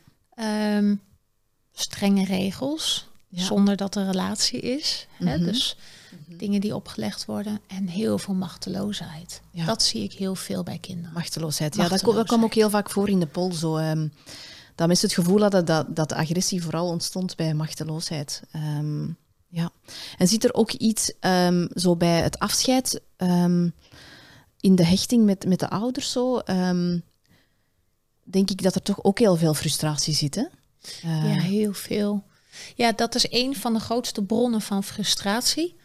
[1.75, 3.43] Strenge regels, Ja.
[3.43, 5.07] zonder dat er relatie is.
[5.11, 5.37] Hè?
[5.37, 5.45] Mhm.
[5.45, 5.77] Dus
[6.27, 9.41] dingen die opgelegd worden en heel veel machteloosheid.
[9.51, 9.65] Ja.
[9.65, 11.13] Dat zie ik heel veel bij kinderen.
[11.13, 11.75] Machteloosheid.
[11.75, 13.53] Ja, dat, kwam ook heel vaak voor in de poll.
[13.53, 14.07] Zo, ehm,
[14.75, 18.41] dat mensen het gevoel hadden dat, dat de agressie vooral ontstond bij machteloosheid.
[18.51, 19.07] Ehm,
[19.47, 19.71] Ja,
[20.17, 23.01] en zit er ook iets ehm, zo bij het afscheid
[24.59, 26.41] in de hechting met, met de ouders zo?
[28.23, 30.45] denk ik dat er toch ook heel veel frustratie zit, hè?
[31.01, 32.23] Eh, Ja, heel veel.
[32.75, 35.75] Ja, dat is een van de grootste bronnen van frustratie.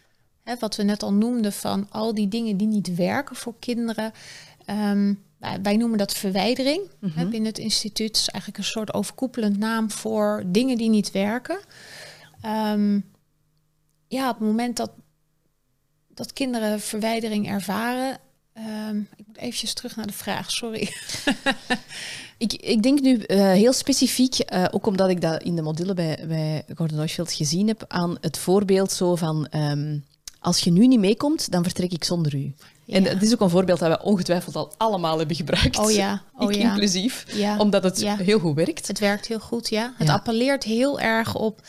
[0.58, 4.12] Wat we net al noemden van al die dingen die niet werken voor kinderen.
[4.64, 5.14] Ehm,
[5.62, 7.28] wij, noemen dat verwijdering mhm.
[7.28, 8.08] binnen het instituut.
[8.08, 11.58] Het is eigenlijk een soort overkoepelend naam voor dingen die niet werken.
[12.40, 13.00] Ehm,
[14.08, 14.90] ja, op het moment dat,
[16.08, 18.18] dat kinderen verwijdering ervaren.
[18.66, 20.88] Ehm, ik moet eventjes terug naar de vraag, sorry.
[22.38, 25.94] Ik, ik denk nu eh, heel specifiek, eh, ook omdat ik dat in de module
[25.94, 29.98] bij, bij Gordon Oshfield gezien heb, aan het voorbeeld zo van, ehm,
[30.40, 32.54] als je nu niet meekomt, dan vertrek ik zonder u.
[32.86, 35.78] En het is ook een voorbeeld dat we ongetwijfeld al allemaal hebben gebruikt.
[35.78, 36.58] Oh ja, oh ja.
[36.70, 37.58] inclusief, Ja.
[37.58, 38.16] omdat het Ja.
[38.16, 38.86] heel goed werkt.
[38.88, 39.94] Het werkt heel goed, ja.
[39.96, 41.60] Het appelleert heel erg op.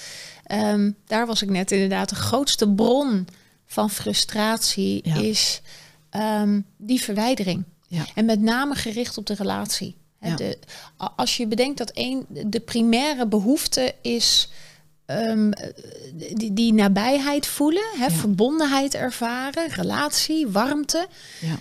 [0.44, 2.10] ehm, daar was ik net inderdaad.
[2.10, 3.28] De grootste bron
[3.66, 5.62] van frustratie is
[6.10, 7.64] ehm, die verwijdering.
[7.88, 8.06] Ja.
[8.16, 9.96] En met name gericht op de relatie.
[10.22, 10.36] Ja.
[10.36, 10.58] de,
[11.16, 14.50] als je bedenkt dat een, de primaire behoefte is
[15.06, 15.52] ehm,
[16.34, 18.12] die, die nabijheid voelen, hè, Ja.
[18.12, 21.08] verbondenheid ervaren, relatie, warmte
[21.42, 21.56] Ja.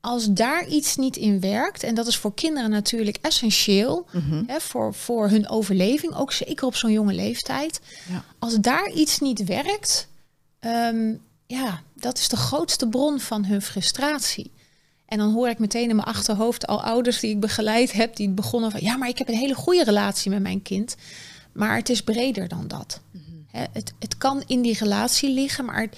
[0.00, 4.42] als daar iets niet in werkt, en dat is voor kinderen natuurlijk essentieel, Mhm.
[4.46, 7.80] hè, voor, voor hun overleving, ook zeker op zo'n jonge leeftijd.
[8.08, 8.24] Ja.
[8.38, 10.08] Als daar iets niet werkt,
[10.58, 11.14] ehm,
[11.50, 14.50] ja, dat is de grootste bron van hun frustratie.
[15.06, 18.28] En dan hoor ik meteen in mijn achterhoofd al ouders die ik begeleid heb, die
[18.28, 20.96] begonnen van, ja, maar ik heb een hele goede relatie met mijn kind.
[21.52, 23.00] Maar het is breder dan dat.
[23.50, 25.96] Hè, het, het kan in die relatie liggen, maar het-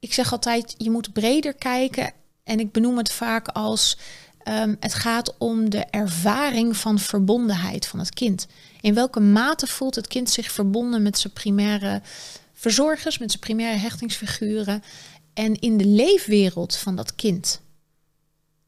[0.00, 2.12] ik zeg altijd, je moet breder kijken.
[2.44, 3.98] En ik benoem het vaak als,
[4.42, 8.46] ehm, het gaat om de ervaring van verbondenheid van het kind.
[8.80, 12.02] In welke mate voelt het kind zich verbonden met zijn primaire
[12.58, 14.82] verzorgers, met zijn primaire hechtingsfiguren
[15.34, 17.60] en in de leefwereld van dat kind.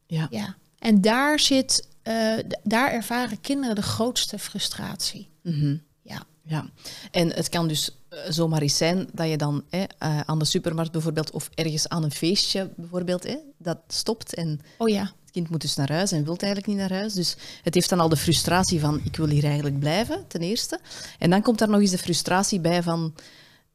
[0.07, 0.26] Ja.
[0.31, 0.57] Ja.
[0.79, 5.29] En daar zit, eh, daar ervaren kinderen de grootste frustratie.
[5.42, 5.76] Mhm.
[6.03, 6.22] Ja.
[6.44, 6.70] Ja,
[7.11, 10.44] en het kan dus eh, zomaar eens zijn dat je dan hè, eh, aan de
[10.44, 15.31] supermarkt bijvoorbeeld of ergens aan een feestje bijvoorbeeld, hè, dat stopt en Oh ja, het
[15.31, 17.12] kind moet dus naar huis en wil eigenlijk niet naar huis.
[17.12, 20.81] Dus het heeft dan al de frustratie van ik wil hier eigenlijk blijven, ten eerste.
[21.18, 23.14] En dan komt daar nog eens de frustratie bij van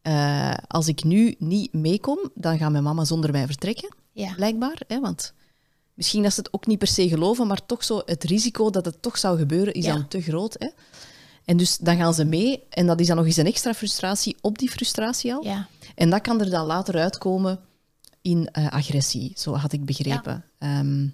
[0.06, 4.34] eh, als ik nu niet meekom, dan gaat mijn mama zonder mij vertrekken, ja.
[4.34, 4.82] blijkbaar.
[4.88, 5.34] Hè, want
[5.94, 8.86] misschien dat ze het ook niet per se geloven, maar toch zo het risico dat
[8.86, 9.94] het toch zou gebeuren is Ja.
[9.94, 10.56] dan te groot.
[10.60, 10.68] Hè.
[11.46, 14.36] En dus dan gaan ze mee en dat is dan nog eens een extra frustratie
[14.42, 15.44] op die frustratie al.
[15.44, 15.68] ja.
[15.96, 17.60] En dat kan er dan later uitkomen
[18.22, 20.46] in eh, agressie, zo had ik begrepen.
[20.60, 21.08] Ehm,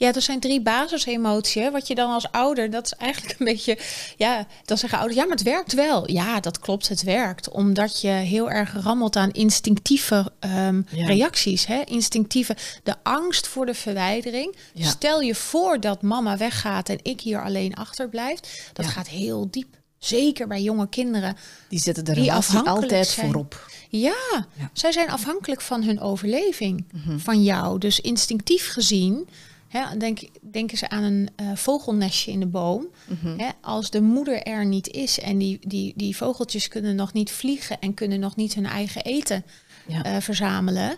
[0.00, 1.70] Ja, er zijn drie basisemoties.
[1.70, 3.78] Wat je dan als ouder, dat is eigenlijk een beetje,
[4.16, 6.10] ja, dan zeggen ouders, ja, maar het werkt wel.
[6.10, 7.48] Ja, dat klopt, het werkt.
[7.48, 11.06] Omdat je heel erg rammelt aan instinctieve ehm, Ja.
[11.06, 11.66] reacties.
[11.66, 11.80] Hè?
[11.84, 14.56] Instinctieve, de angst voor de verwijdering.
[14.74, 14.88] Ja.
[14.88, 18.70] Stel je voor dat mama weggaat en ik hier alleen achterblijf.
[18.72, 18.90] Dat Ja.
[18.90, 19.78] gaat heel diep.
[19.98, 21.36] Zeker bij jonge kinderen.
[21.68, 23.26] die zetten de Die relatie afhankelijk altijd zijn.
[23.26, 23.66] voorop.
[23.88, 23.98] Ja,
[24.32, 24.46] Ja.
[24.56, 24.66] Mhm.
[24.72, 26.84] zij zijn afhankelijk van hun overleving,
[27.16, 27.78] van jou.
[27.78, 29.28] Dus instinctief gezien,
[29.70, 30.20] hè, denk,
[30.52, 32.86] denken ze aan een eh, vogelnestje in de boom.
[33.08, 33.38] Mhm.
[33.38, 37.30] Hè, als de moeder er niet is en die, die, die vogeltjes kunnen nog niet
[37.30, 39.44] vliegen en kunnen nog niet hun eigen eten
[39.86, 40.02] Ja.
[40.04, 40.96] eh, verzamelen.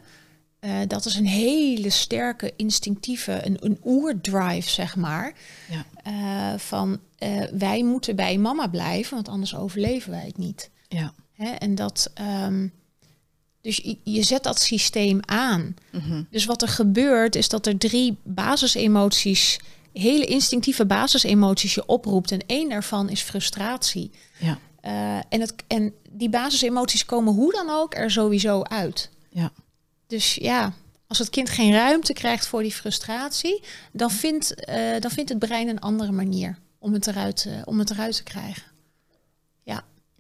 [0.61, 5.33] eh, dat is een hele sterke instinctieve, een, een oerdrive, zeg maar.
[5.71, 6.59] Ja.
[6.59, 7.01] van
[7.59, 10.71] wij moeten bij mama blijven, want anders overleven wij het niet.
[10.89, 11.13] Ja.
[11.33, 11.51] Hè?
[11.51, 12.67] En dat, ehm,
[13.63, 15.75] dus je, je zet dat systeem aan.
[15.91, 16.23] Mhm.
[16.31, 19.59] Dus wat er gebeurt is dat er drie basisemoties,
[19.93, 22.31] hele instinctieve basisemoties je oproept.
[22.31, 24.11] En één daarvan is frustratie.
[24.39, 24.59] Ja.
[24.81, 29.11] Eh, en, het, en die basisemoties komen hoe dan ook er sowieso uit.
[29.29, 29.53] Ja.
[30.07, 30.73] Dus ja,
[31.07, 35.39] als het kind geen ruimte krijgt voor die frustratie, dan vindt, eh, dan vindt het
[35.39, 38.72] brein een andere manier om het eruit, eh, om het eruit te krijgen.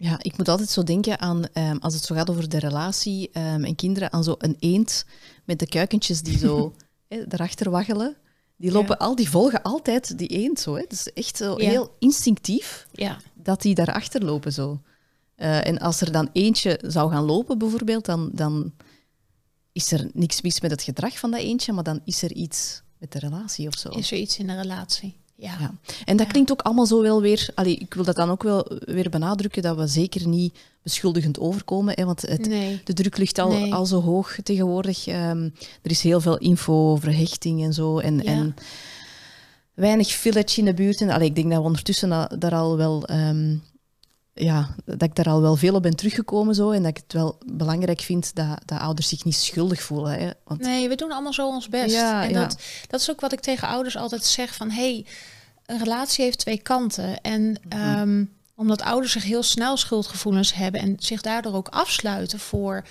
[0.03, 3.31] Ja, ik moet altijd zo denken aan, ehm, als het zo gaat over de relatie
[3.33, 5.05] ehm, en kinderen, aan zo een eend
[5.45, 6.75] met de kuikentjes die zo
[7.29, 8.17] erachter waggelen.
[8.57, 8.77] Die Ja.
[8.77, 10.75] lopen al, die volgen altijd die eend zo.
[10.77, 11.69] Het is echt zo Ja.
[11.71, 14.81] heel instinctief ja, dat die daarachter lopen zo.
[15.35, 18.73] Eh, en als er dan eentje zou gaan lopen bijvoorbeeld, dan, dan
[19.73, 22.83] is er niks mis met het gedrag van dat eentje, maar dan is er iets
[22.99, 23.89] met de relatie of zo.
[23.89, 25.21] is er iets in de relatie?
[25.43, 25.75] Ja, Ja.
[26.05, 27.49] En dat klinkt ook allemaal zo wel weer...
[27.55, 31.95] Allee, ik wil dat dan ook wel weer benadrukken, dat we zeker niet beschuldigend overkomen.
[31.95, 32.81] Hè, want het, nee.
[32.85, 33.75] de druk ligt al, Nee.
[33.75, 35.07] al zo hoog tegenwoordig.
[35.07, 35.43] Ehm,
[35.83, 37.99] er is heel veel info over hechting en zo.
[37.99, 38.23] En, Ja.
[38.25, 38.55] en
[39.75, 41.01] weinig village in de buurt.
[41.01, 43.57] En, allee, ik denk dat we ondertussen daar al wel ehm,
[44.35, 47.13] ja, dat ik daar al wel veel op ben teruggekomen zo, en dat ik het
[47.13, 50.13] wel belangrijk vind dat, dat ouders zich niet schuldig voelen.
[50.13, 50.31] Hè?
[50.45, 50.61] Want...
[50.61, 51.95] Nee, we doen allemaal zo ons best.
[51.95, 52.41] Ja, en ja.
[52.41, 54.71] Dat, dat is ook wat ik tegen ouders altijd zeg van...
[54.71, 55.07] hey,
[55.67, 57.21] een relatie heeft twee kanten.
[57.21, 57.61] En
[57.99, 60.81] um, omdat ouders zich heel snel schuldgevoelens hebben...
[60.81, 62.85] en zich daardoor ook afsluiten voor,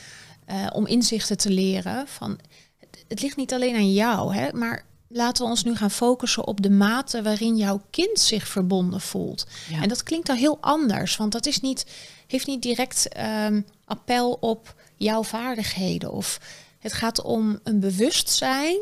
[0.50, 2.08] uh, om inzichten te leren...
[2.08, 2.40] van
[2.80, 6.48] het, het ligt niet alleen aan jou, hè, maar laten we ons nu gaan focussen
[6.48, 9.48] op de mate waarin jouw kind zich verbonden voelt.
[9.70, 9.82] Ja.
[9.82, 11.86] En dat klinkt al heel anders, want dat is niet,
[12.28, 13.08] heeft niet direct
[13.48, 16.12] um, appel op jouw vaardigheden.
[16.12, 16.40] Of
[16.80, 18.80] het gaat om een bewustzijn.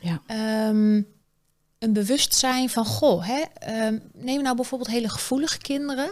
[0.00, 0.22] Ja.
[0.68, 1.06] Um,
[1.78, 3.42] een bewustzijn van, goh, hè,
[3.86, 6.10] um, neem nou bijvoorbeeld hele gevoelige kinderen.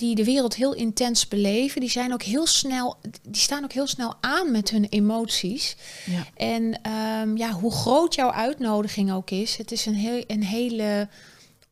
[0.00, 3.86] Die de wereld heel intens beleven, die zijn ook heel snel, die staan ook heel
[3.86, 5.76] snel aan met hun emoties.
[6.06, 6.26] Ja.
[6.36, 6.80] En
[7.20, 11.08] um, ja, hoe groot jouw uitnodiging ook is, het is een, heel, een hele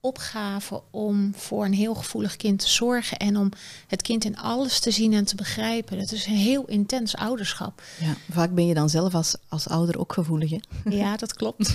[0.00, 3.50] opgave om voor een heel gevoelig kind te zorgen en om
[3.86, 5.98] het kind in alles te zien en te begrijpen.
[5.98, 7.82] Dat is een heel intens ouderschap.
[8.00, 10.58] Ja, vaak ben je dan zelf als, als ouder ook gevoelig, hè?
[10.84, 11.74] Ja, dat klopt.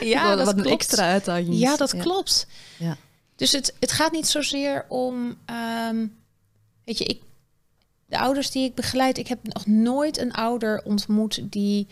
[0.00, 0.58] ja, wat, dat wat klopt.
[0.58, 1.58] een extra uitdaging.
[1.58, 2.02] Ja, dat ja.
[2.02, 2.46] klopt.
[2.78, 2.96] Ja.
[3.36, 5.36] Dus het, het gaat niet zozeer om,
[5.90, 6.16] um,
[6.84, 7.20] weet je, ik,
[8.06, 11.86] de ouders die ik begeleid, ik heb nog nooit een ouder ontmoet die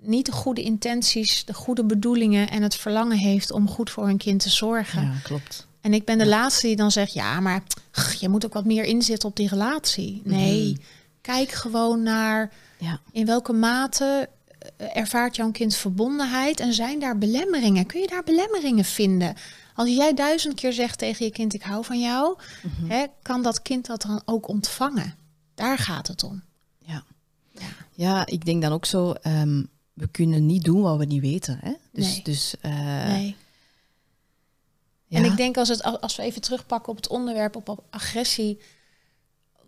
[0.00, 4.16] niet de goede intenties, de goede bedoelingen en het verlangen heeft om goed voor hun
[4.16, 5.02] kind te zorgen.
[5.02, 5.66] Ja, klopt.
[5.80, 8.64] En ik ben de laatste die dan zegt, ja, maar ach, je moet ook wat
[8.64, 10.20] meer inzetten op die relatie.
[10.24, 10.80] Nee, Mhm.
[11.20, 13.00] kijk gewoon naar Ja.
[13.12, 14.28] in welke mate
[14.76, 17.86] ervaart jouw kind verbondenheid en zijn daar belemmeringen?
[17.86, 19.34] Kun je daar belemmeringen vinden?
[19.74, 22.90] Als jij duizend keer zegt tegen je kind, ik hou van jou, Mhm.
[22.90, 25.14] hè, kan dat kind dat dan ook ontvangen?
[25.54, 26.42] Daar gaat het om.
[26.78, 27.04] Ja.
[27.52, 27.66] Ja.
[27.92, 31.58] ja, ik denk dan ook zo, ehm, we kunnen niet doen wat we niet weten.
[31.60, 31.72] Hè?
[31.92, 32.22] Dus, Nee.
[32.22, 33.36] dus eh, nee.
[35.06, 35.18] ja.
[35.18, 38.60] En ik denk als, het, als we even terugpakken op het onderwerp op, op agressie,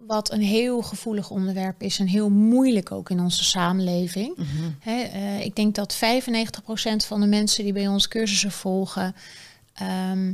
[0.01, 4.37] wat een heel gevoelig onderwerp is en heel moeilijk ook in onze samenleving.
[4.37, 4.71] Mhm.
[4.85, 9.15] Eh, ik denk dat 95% van de mensen die bij ons cursussen volgen,
[9.73, 10.33] ehm,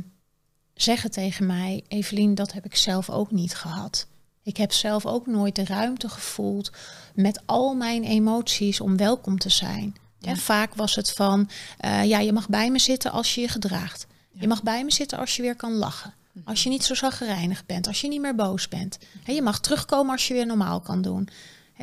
[0.73, 4.07] zeggen tegen mij, Evelien, dat heb ik zelf ook niet gehad.
[4.43, 6.71] Ik heb zelf ook nooit de ruimte gevoeld
[7.13, 9.95] met al mijn emoties om welkom te zijn.
[10.19, 10.29] Ja.
[10.29, 13.47] En vaak was het van, eh, ja, je mag bij me zitten als je je
[13.47, 14.07] gedraagt.
[14.31, 16.13] Je mag bij me zitten als je weer kan lachen.
[16.43, 18.97] Als je niet zo zagrijnig bent, als je niet meer boos bent.
[19.25, 21.29] Je mag terugkomen als je weer normaal kan doen.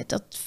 [0.06, 0.42] Dat 95%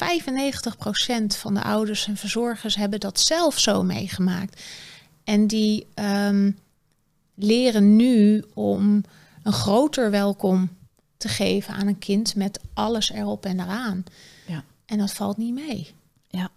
[1.38, 4.64] van de ouders en verzorgers hebben dat zelf zo meegemaakt.
[5.24, 6.52] En die ehm,
[7.36, 9.04] leren nu om
[9.44, 10.70] een groter welkom
[11.18, 14.04] te geven aan een kind met alles erop en eraan.
[14.48, 14.64] Ja.
[14.86, 15.94] En dat valt niet mee.
[16.28, 16.50] Ja.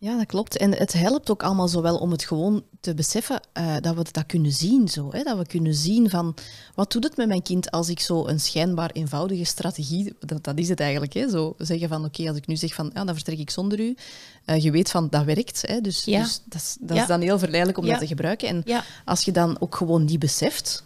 [0.00, 0.56] Ja, dat klopt.
[0.56, 4.04] En het helpt ook allemaal zo wel om het gewoon te beseffen eh, dat we
[4.10, 4.88] dat kunnen zien.
[4.88, 5.22] Zo, hè?
[5.22, 6.34] Dat we kunnen zien van
[6.74, 10.58] wat doet het met mijn kind als ik zo een schijnbaar eenvoudige strategie, dat, dat
[10.58, 11.28] is het eigenlijk, hè?
[11.28, 13.96] zo zeggen van oké, als ik nu zeg van ja, dan vertrek ik zonder u.
[14.44, 15.80] Eh, je weet van dat werkt, hè?
[15.80, 16.22] dus, Ja.
[16.22, 17.02] dus dat, is, dat Ja.
[17.02, 17.90] is dan heel verleidelijk om Ja.
[17.90, 18.48] dat te gebruiken.
[18.48, 18.64] En
[19.04, 20.84] als je dan ook gewoon niet beseft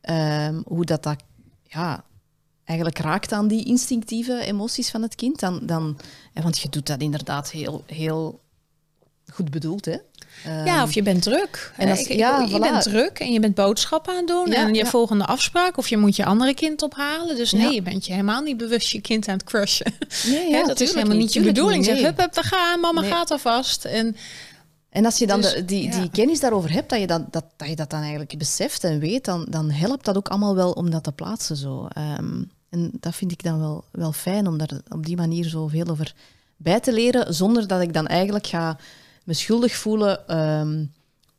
[0.00, 1.16] ehm, hoe dat, dat
[1.62, 2.04] ja,
[2.68, 5.98] eigenlijk raakt aan die instinctieve emoties van het kind, dan, dan
[6.34, 8.40] ja, want je doet dat inderdaad heel, heel
[9.32, 9.96] goed bedoeld, hè?
[10.44, 11.72] Ehm, Ja, of je bent druk.
[11.76, 12.60] en als- ja, je voilà.
[12.60, 14.90] bent druk en je bent boodschappen aan het doen Ja, en je ja.
[14.90, 17.36] volgende afspraak of je moet je andere kind ophalen.
[17.36, 17.70] Dus nee, Ja.
[17.70, 19.92] je bent je helemaal niet bewust je kind aan het crushen.
[20.26, 21.84] nee, Hè, dat is helemaal niet je bedoeling.
[21.84, 23.10] Zeg, Zeg, hup, hup, we gaan, mama Nee.
[23.10, 23.84] gaat alvast.
[23.84, 24.16] En
[24.90, 26.00] En als je dan Dus, de- die, ja.
[26.00, 28.98] die kennis daarover hebt, dat je dat, dat, dat je dat dan eigenlijk beseft en
[28.98, 31.56] weet, dan, dan helpt dat ook allemaal wel om dat te plaatsen.
[31.56, 31.86] Zo.
[31.92, 35.86] Ehm, en dat vind ik dan wel, wel fijn om daar op die manier zoveel
[35.86, 36.14] over
[36.56, 38.78] bij te leren, zonder dat ik dan eigenlijk ga
[39.24, 40.86] me schuldig voelen ehm,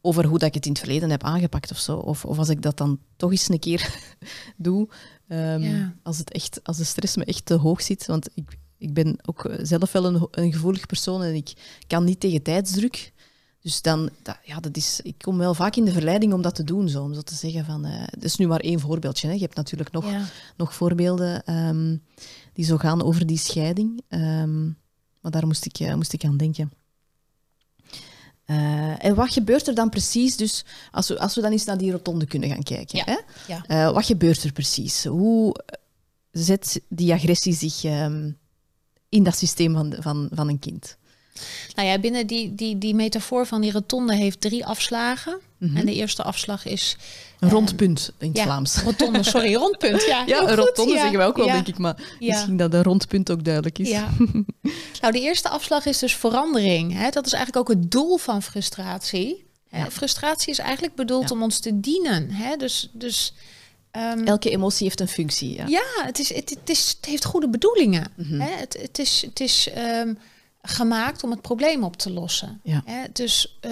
[0.01, 1.97] over hoe dat ik het in het verleden heb aangepakt of zo.
[1.97, 3.93] Of, of als ik dat dan toch eens een keer
[4.57, 4.87] doe,
[5.27, 5.93] ehm, Ja.
[6.03, 8.05] als, het echt, als de stress me echt te hoog zit.
[8.05, 11.53] Want ik, ik ben ook zelf wel een, een gevoelig persoon en ik
[11.87, 13.13] kan niet tegen tijdsdruk.
[13.61, 16.55] Dus dan, dat, ja, dat is, ik kom wel vaak in de verleiding om dat
[16.55, 19.27] te doen, zo, om zo te zeggen van, eh dat is nu maar één voorbeeldje.
[19.27, 19.33] Hè.
[19.33, 20.25] Je hebt natuurlijk nog, ja.
[20.57, 21.97] nog voorbeelden ehm,
[22.53, 24.01] die zo gaan over die scheiding.
[24.07, 24.65] Ehm,
[25.21, 26.71] maar daar moest ik, eh, moest ik aan denken.
[28.45, 31.77] Eh, en wat gebeurt er dan precies, dus als we, als we dan eens naar
[31.77, 32.97] die rotonde kunnen gaan kijken.
[32.97, 33.17] Ja, Hè?
[33.75, 33.93] ja.
[33.93, 35.03] Wat gebeurt er precies?
[35.05, 35.55] Hoe
[36.31, 38.31] zet die agressie zich ehm,
[39.09, 40.97] in dat systeem van, van, van een kind?
[41.75, 45.39] Nou ja, binnen die, die, die metafoor van die rotonde heeft drie afslagen.
[45.57, 45.77] Mhm.
[45.77, 46.97] En de eerste afslag is...
[47.39, 48.81] Een eh, rond punt in het ja, Vlaams.
[48.83, 50.05] rotonde, sorry, rondpunt.
[50.05, 50.99] Ja, Ja, een rotonde ja.
[50.99, 51.77] zeggen wij ook wel, denk ik.
[51.77, 53.89] Maar misschien dat een rondpunt ook duidelijk is.
[55.01, 56.93] Nou, de eerste afslag is dus verandering.
[56.93, 57.09] Hè?
[57.09, 59.45] Dat is eigenlijk ook het doel van frustratie.
[59.69, 59.91] Hè?
[59.91, 62.31] Frustratie is eigenlijk bedoeld om ons te dienen.
[62.31, 62.55] Hè?
[62.55, 63.33] Dus, dus
[63.91, 65.55] ehm, Elke emotie heeft een functie.
[65.55, 65.65] Ja.
[65.67, 68.11] ja, het, is, het, het, is, het heeft goede bedoelingen.
[68.15, 68.39] Mhm.
[68.39, 68.51] Hè?
[68.55, 70.13] Het, het is, het is ehm,
[70.61, 72.59] gemaakt om het probleem op te lossen.
[72.63, 72.83] Ja.
[73.13, 73.71] Dus eh,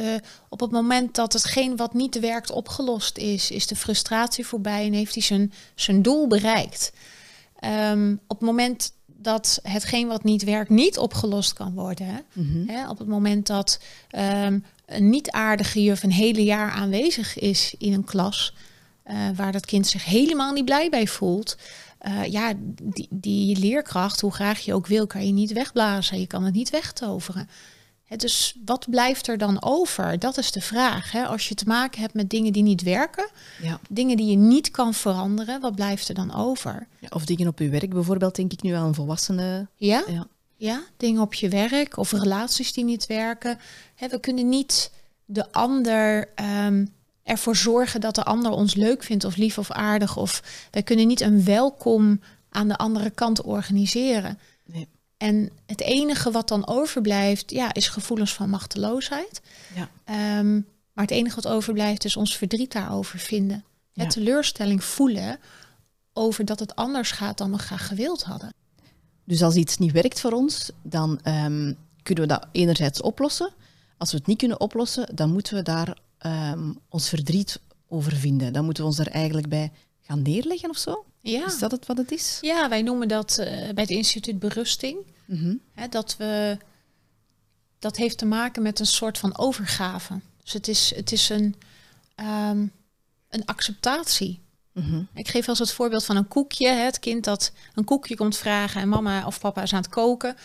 [0.49, 4.93] op het moment dat hetgeen wat niet werkt opgelost is, is de frustratie voorbij en
[4.93, 6.91] heeft hij zijn, zijn doel bereikt.
[7.59, 12.67] Ehm, op het moment dat hetgeen wat niet werkt niet opgelost kan worden, Mhm.
[12.69, 12.89] hè?
[12.89, 13.79] op het moment dat
[14.09, 18.53] ehm, een niet aardige juf een hele jaar aanwezig is in een klas,
[19.03, 21.57] eh, waar dat kind zich helemaal niet blij bij voelt,
[21.99, 26.19] eh, ja, die, die leerkracht, hoe graag je ook wil, kan je niet wegblazen.
[26.19, 27.49] Je kan het niet wegtoveren.
[28.03, 30.19] Hè, dus wat blijft er dan over?
[30.19, 31.11] Dat is de vraag.
[31.11, 31.25] Hè?
[31.25, 33.29] Als je te maken hebt met dingen die niet werken,
[33.61, 33.79] Ja.
[33.89, 36.87] dingen die je niet kan veranderen, wat blijft er dan over?
[36.99, 39.69] Ja, Of dingen op uw werk bijvoorbeeld, denk ik nu aan volwassenen.
[39.75, 40.03] Ja?
[40.07, 40.27] Ja.
[40.59, 43.59] Ja, dingen op je werk of relaties die niet werken.
[44.09, 44.91] We kunnen niet
[45.25, 46.85] de ander ehm,
[47.27, 50.17] ervoor zorgen dat de ander ons leuk vindt of lief of aardig.
[50.17, 54.39] Of wij kunnen niet een welkom aan de andere kant organiseren.
[54.65, 54.87] Nee.
[55.17, 59.41] En het enige wat dan overblijft, ja, is gevoelens van machteloosheid.
[59.75, 59.89] Ja.
[60.03, 60.53] Ehm,
[60.93, 63.63] maar het enige wat overblijft is ons verdriet daarover vinden.
[63.91, 64.03] Ja.
[64.03, 65.39] Het teleurstelling voelen
[66.13, 68.53] over dat het anders gaat dan we graag gewild hadden.
[69.23, 71.73] Dus als iets niet werkt voor ons, dan ehm,
[72.03, 73.53] kunnen we dat enerzijds oplossen.
[73.97, 78.53] Als we het niet kunnen oplossen, dan moeten we daar ehm, ons verdriet over vinden.
[78.53, 81.05] Dan moeten we ons er eigenlijk bij gaan neerleggen of zo.
[81.21, 81.45] Ja.
[81.45, 82.37] Is dat het wat het is?
[82.41, 84.97] Ja, wij noemen dat eh, bij het instituut berusting.
[85.25, 85.55] Mhm.
[85.73, 86.57] Hè, dat we
[87.79, 90.19] dat heeft te maken met een soort van overgave.
[90.43, 91.55] Dus het is, het is een,
[92.15, 92.67] ehm,
[93.29, 94.39] een acceptatie.
[94.73, 95.01] Mhm.
[95.13, 96.67] Ik geef eens het voorbeeld van een koekje.
[96.67, 99.89] Hè, het kind dat een koekje komt vragen en mama of papa is aan het
[99.89, 100.35] koken.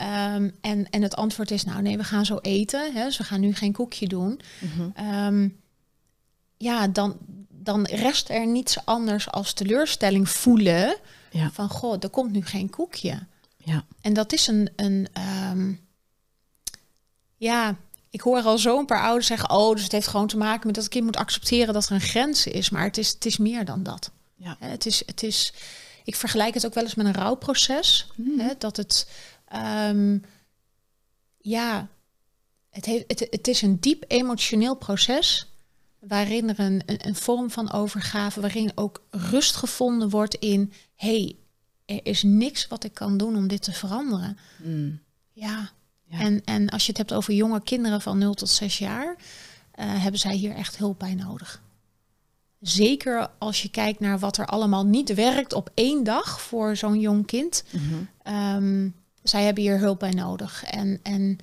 [0.00, 2.92] Ehm, en, en het antwoord is, nou nee, we gaan zo eten.
[2.92, 4.40] Hè, dus we gaan nu geen koekje doen.
[4.58, 4.88] Mhm.
[4.94, 5.48] Ehm,
[6.56, 7.16] ja, dan,
[7.48, 10.96] dan rest er niets anders als teleurstelling voelen.
[11.30, 11.50] Ja.
[11.50, 13.26] Van, goh, er komt nu geen koekje.
[13.56, 13.84] Ja.
[14.00, 15.72] En dat is een, een ehm,
[17.36, 17.76] ja,
[18.10, 20.66] ik hoor al zo een paar ouders zeggen, oh, dus het heeft gewoon te maken
[20.66, 22.70] met dat het kind moet accepteren dat er een grens is.
[22.70, 24.10] Maar het is, het is meer dan dat.
[24.36, 24.56] Ja.
[24.58, 25.52] Het is, het is,
[26.04, 28.06] ik vergelijk het ook wel eens met een rouwproces.
[28.16, 28.38] Mhm.
[28.38, 29.06] Hè, dat het,
[29.50, 30.18] ehm,
[31.38, 31.88] ja,
[32.70, 35.46] het, heeft, het, het is een diep emotioneel proces
[35.98, 41.36] waarin er een, een, een vorm van overgave, waarin ook rust gevonden wordt in, hey,
[41.84, 44.38] er is niks wat ik kan doen om dit te veranderen.
[44.56, 45.00] Mm.
[45.32, 45.70] Ja.
[46.04, 46.18] Ja.
[46.18, 49.16] En, en als je het hebt over jonge kinderen van 0 tot 6 jaar,
[49.70, 51.62] eh, hebben zij hier echt hulp bij nodig.
[52.60, 57.00] Zeker als je kijkt naar wat er allemaal niet werkt op één dag voor zo'n
[57.00, 57.64] jong kind.
[58.22, 58.88] Ehm,
[59.22, 60.64] zij hebben hier hulp bij nodig.
[60.64, 61.38] En, en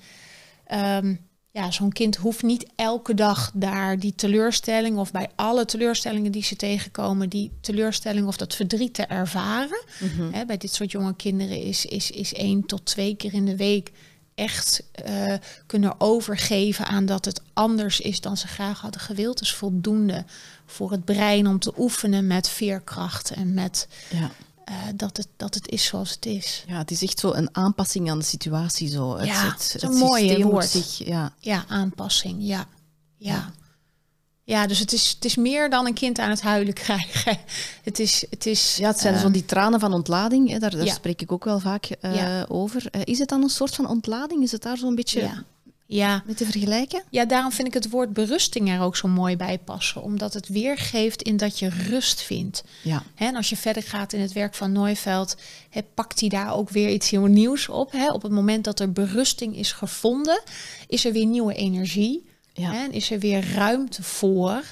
[0.64, 1.14] ehm,
[1.50, 6.42] ja, zo'n kind hoeft niet elke dag daar die teleurstelling of bij alle teleurstellingen die
[6.42, 9.82] ze tegenkomen, die teleurstelling of dat verdriet te ervaren.
[10.00, 10.46] Mhm.
[10.46, 13.92] Bij dit soort jonge kinderen is, is, is één tot twee keer in de week
[14.38, 15.34] echt eh,
[15.66, 19.40] kunnen overgeven aan dat het anders is dan ze graag hadden gewild.
[19.40, 20.24] is voldoende
[20.66, 24.30] voor het brein om te oefenen met veerkracht en met Ja.
[24.68, 26.64] Eh, dat, het, dat het is zoals het is.
[26.66, 28.88] ja, het is echt zo een aanpassing aan de situatie.
[28.88, 29.16] Zo.
[29.16, 30.68] Het, Ja, het, het is het een mooie woord.
[30.68, 31.32] Zich, ja.
[31.38, 32.66] Ja, aanpassing, ja.
[33.16, 33.32] Ja.
[33.34, 33.52] Ja.
[34.44, 37.38] Ja, dus het is, het is meer dan een kind aan het huilen krijgen.
[37.82, 40.50] Het is, het is ja, het zijn eh, zo die tranen van ontlading.
[40.50, 40.92] Hè, daar daar ja.
[40.94, 42.44] spreek ik ook wel vaak eh, Ja.
[42.48, 43.06] over.
[43.06, 44.42] Is het dan een soort van ontlading?
[44.42, 45.44] Is het daar zo'n beetje ja.
[45.90, 46.22] Ja.
[46.26, 47.02] mee te vergelijken?
[47.10, 50.02] ja, daarom vind ik het woord berusting er ook zo mooi bij passen.
[50.02, 52.64] Omdat het weergeeft in dat je rust vindt.
[52.82, 53.02] Ja.
[53.14, 55.36] Hè, en als je verder gaat in het werk van Nooiveld,
[55.94, 57.92] pakt hij daar ook weer iets heel nieuws op.
[57.92, 58.12] Hè.
[58.12, 60.42] Op het moment dat er berusting is gevonden,
[60.86, 62.26] is er weer nieuwe energie.
[62.52, 62.84] Ja.
[62.84, 64.62] En is er weer ruimte voor,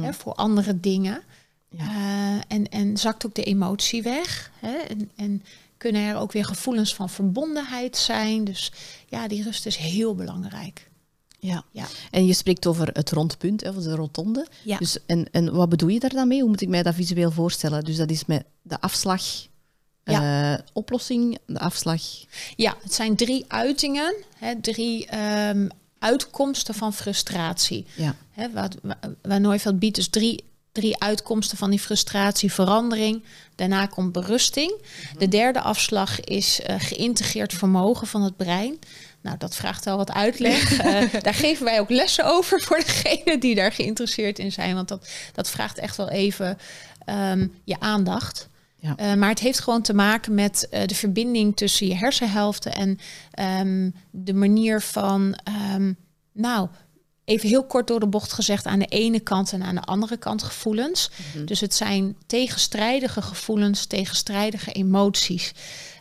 [0.00, 1.22] hè, voor andere dingen.
[1.70, 1.84] Ja.
[1.84, 4.50] Eh, en, en zakt ook de emotie weg.
[4.60, 5.42] Hè, en, en
[5.78, 8.44] kunnen er ook weer gevoelens van verbondenheid zijn.
[8.44, 8.72] Dus
[9.08, 10.90] ja, die rust is heel belangrijk.
[11.40, 11.64] Ja.
[11.70, 11.86] Ja.
[12.10, 14.46] En je spreekt over het rondpunt, of de rotonde.
[14.64, 14.78] Ja.
[14.78, 16.40] Dus, en, en wat bedoel je daar dan mee?
[16.40, 17.84] Hoe moet ik mij dat visueel voorstellen?
[17.84, 19.22] Dus dat is met de afslag,
[20.04, 22.02] eh, oplossing, de afslag.
[22.56, 25.68] Ja, het zijn drie uitingen, hè, drie ehm,
[25.98, 27.86] uitkomsten van frustratie.
[27.96, 28.14] Ja.
[28.30, 33.24] Hè, wat, wa- waar Nooiveld biedt dus drie, drie uitkomsten van die frustratie, verandering.
[33.54, 34.82] Daarna komt berusting.
[35.18, 38.78] De derde afslag is eh, geïntegreerd vermogen van het brein.
[39.20, 40.66] Nou, dat vraagt wel wat uitleg.
[40.88, 44.74] Eh, daar geven wij ook lessen over voor degenen die daar geïnteresseerd in zijn.
[44.74, 46.58] Want dat, dat vraagt echt wel even
[47.04, 48.48] ehm, je aandacht.
[48.80, 48.96] Ja.
[48.96, 52.98] Eh, maar het heeft gewoon te maken met de verbinding tussen je hersenhelften en
[53.30, 55.92] ehm, de manier van, ehm,
[56.32, 56.68] nou,
[57.28, 60.16] even heel kort door de bocht gezegd, aan de ene kant en aan de andere
[60.16, 61.10] kant gevoelens.
[61.34, 61.44] Mhm.
[61.44, 65.52] Dus het zijn tegenstrijdige gevoelens, tegenstrijdige emoties.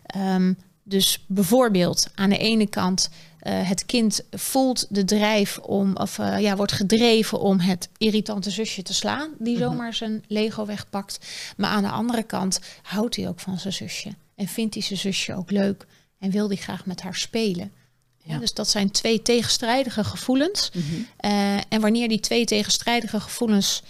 [0.05, 0.53] Ehm,
[0.83, 3.09] dus bijvoorbeeld aan de ene kant
[3.41, 8.49] uh, het kind voelt de drijf om, of uh, ja, wordt gedreven om het irritante
[8.49, 9.63] zusje te slaan, die Mhm.
[9.63, 11.19] zomaar zijn Lego wegpakt.
[11.57, 14.99] Maar aan de andere kant houdt hij ook van zijn zusje en vindt hij zijn
[14.99, 15.85] zusje ook leuk
[16.19, 17.71] en wil hij graag met haar spelen.
[18.27, 18.37] Ja.
[18.37, 20.71] Dus dat zijn twee tegenstrijdige gevoelens.
[20.73, 20.85] Mhm.
[21.25, 23.83] Uh, en wanneer die twee tegenstrijdige gevoelens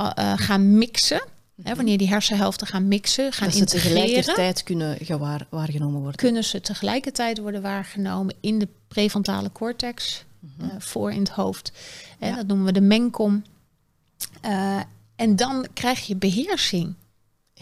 [0.00, 1.22] uh, uh, gaan mixen,
[1.62, 6.16] hè, wanneer die hersenhelften gaan mixen, gaan dat ze integreren, tegelijkertijd kunnen gewaar, waargenomen worden.
[6.16, 10.24] kunnen ze tegelijkertijd worden waargenomen in de prefrontale cortex,
[10.58, 10.80] Mhm.
[10.80, 11.72] voor in het hoofd.
[12.20, 12.36] Ja.
[12.36, 13.44] Dat noemen we de menkom.
[14.44, 14.80] Uh,
[15.16, 16.94] en dan krijg je beheersing.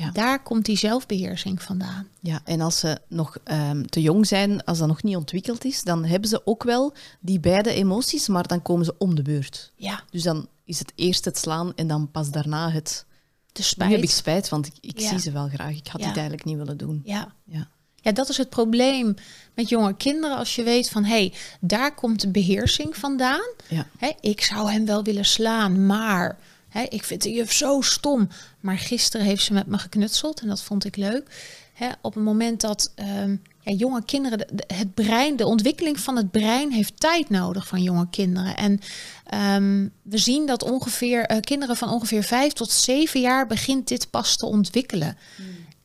[0.00, 0.10] Ja.
[0.10, 2.06] Daar komt die zelfbeheersing vandaan.
[2.20, 5.82] Ja, en als ze nog um, te jong zijn, als dat nog niet ontwikkeld is,
[5.82, 9.72] dan hebben ze ook wel die beide emoties, maar dan komen ze om de beurt.
[9.76, 10.02] Ja.
[10.10, 13.04] Dus dan is het eerst het slaan en dan pas daarna het...
[13.52, 13.88] De spijt.
[13.90, 15.08] Nu heb ik spijt, want ik, ik Ja.
[15.08, 15.76] zie ze wel graag.
[15.76, 16.06] Ik had Ja.
[16.06, 17.02] dit eigenlijk niet willen doen.
[17.04, 17.32] Ja.
[17.44, 17.68] Ja.
[18.02, 19.14] Ja, dat is het probleem
[19.54, 20.36] met jonge kinderen.
[20.36, 23.48] Als je weet van, hé, hey, daar komt de beheersing vandaan.
[23.68, 23.86] Ja.
[24.20, 26.38] Ik zou hem wel willen slaan, maar
[26.70, 28.28] hè, ik vind de juf zo stom.
[28.60, 31.30] Maar gisteren heeft ze met me geknutseld en dat vond ik leuk.
[31.72, 36.16] Hè, op het moment dat ehm, ja, jonge kinderen, de- het brein, de ontwikkeling van
[36.16, 38.56] het brein heeft tijd nodig van jonge kinderen.
[38.56, 38.80] En
[39.26, 44.10] ehm, we zien dat ongeveer eh, kinderen van ongeveer vijf tot zeven jaar begint dit
[44.10, 45.16] pas te ontwikkelen.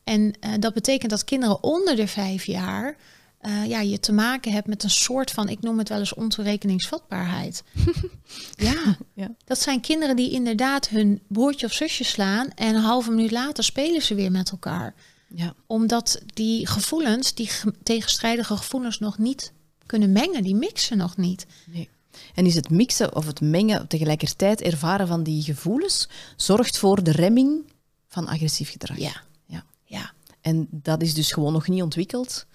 [0.04, 2.96] En eh, dat betekent dat kinderen onder de vijf jaar
[3.38, 6.14] eh, ja, je te maken hebt met een soort van, ik noem het wel eens
[6.14, 7.62] ontoerekeningsvatbaarheid.
[8.56, 9.30] ja, Ja.
[9.44, 13.64] dat zijn kinderen die inderdaad hun broertje of zusje slaan en een halve minuut later
[13.64, 14.94] spelen ze weer met elkaar.
[15.28, 15.54] Ja.
[15.66, 19.52] Omdat die gevoelens, die ge- tegenstrijdige gevoelens nog niet
[19.86, 21.46] kunnen mengen, die mixen nog niet.
[21.66, 21.88] Nee.
[22.34, 27.10] En is het mixen of het mengen tegelijkertijd ervaren van die gevoelens zorgt voor de
[27.12, 27.72] remming
[28.08, 28.98] van agressief gedrag.
[28.98, 29.64] Ja, Ja.
[29.84, 32.46] ja, En dat is dus gewoon nog niet ontwikkeld.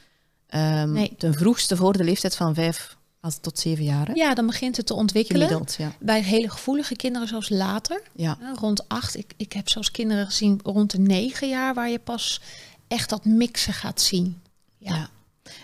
[0.52, 1.14] Ehm, Nee.
[1.18, 4.08] Ten vroegste voor de leeftijd van vijf als tot zeven jaar.
[4.08, 4.14] Hè?
[4.14, 5.41] ja, dan begint het te ontwikkelen.
[5.47, 5.91] Gemiddeld, ja.
[5.99, 8.02] Bij hele gevoelige kinderen zoals later.
[8.16, 8.38] ja.
[8.56, 9.18] Rond acht.
[9.18, 12.41] Ik, ik heb zelfs kinderen gezien rond de negen jaar waar je pas
[12.88, 14.41] echt dat mixen gaat zien.
[14.78, 14.95] Ja.
[14.95, 15.10] Ja.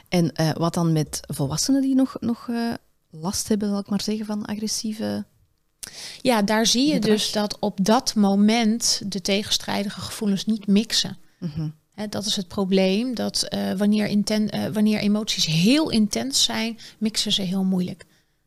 [0.10, 2.74] En eh, wat dan met volwassenen die nog, nog eh,
[3.10, 5.26] last hebben, zal ik maar zeggen, van agressieve...
[6.22, 7.12] Ja, daar zie je Gedrag.
[7.16, 11.18] dus dat op dat moment de tegenstrijdige gevoelens niet mixen.
[11.40, 11.68] Hè,
[12.10, 17.32] dat is het probleem, dat eh, wanneer, inten, eh, wanneer emoties heel intens zijn, mixen
[17.32, 18.06] ze heel moeilijk.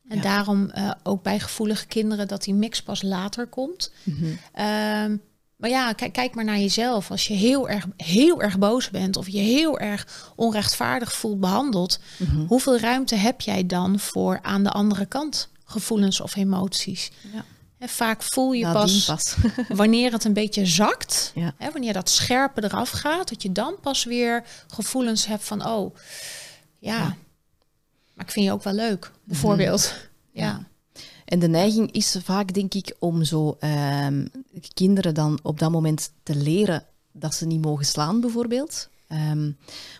[0.08, 0.22] En Ja.
[0.22, 3.92] daarom eh, ook bij gevoelige kinderen dat die mix pas later komt.
[4.02, 4.24] Mhm.
[4.52, 5.16] Ehm,
[5.56, 7.10] maar ja, kijk, kijk maar naar jezelf.
[7.10, 11.98] Als je heel erg, heel erg boos bent of je heel erg onrechtvaardig voelt behandeld,
[12.18, 12.46] Mhm.
[12.46, 17.10] hoeveel ruimte heb jij dan voor aan de andere kant gevoelens of emoties?
[17.32, 17.44] Ja.
[17.80, 19.36] Hè, vaak voel je pas, pas.
[19.68, 21.54] wanneer het een beetje zakt, Ja.
[21.56, 25.94] hè, wanneer dat scherpe eraf gaat, dat je dan pas weer gevoelens hebt van, oh,
[26.78, 27.16] ja, Ja.
[28.14, 29.94] maar ik vind je ook wel leuk, bijvoorbeeld.
[30.32, 30.44] Ja.
[30.46, 30.68] Ja.
[31.24, 34.26] En de neiging is vaak, denk ik, om zo ehm,
[34.74, 38.88] kinderen dan op dat moment te leren dat ze niet mogen slaan, bijvoorbeeld.
[39.08, 39.50] Ehm,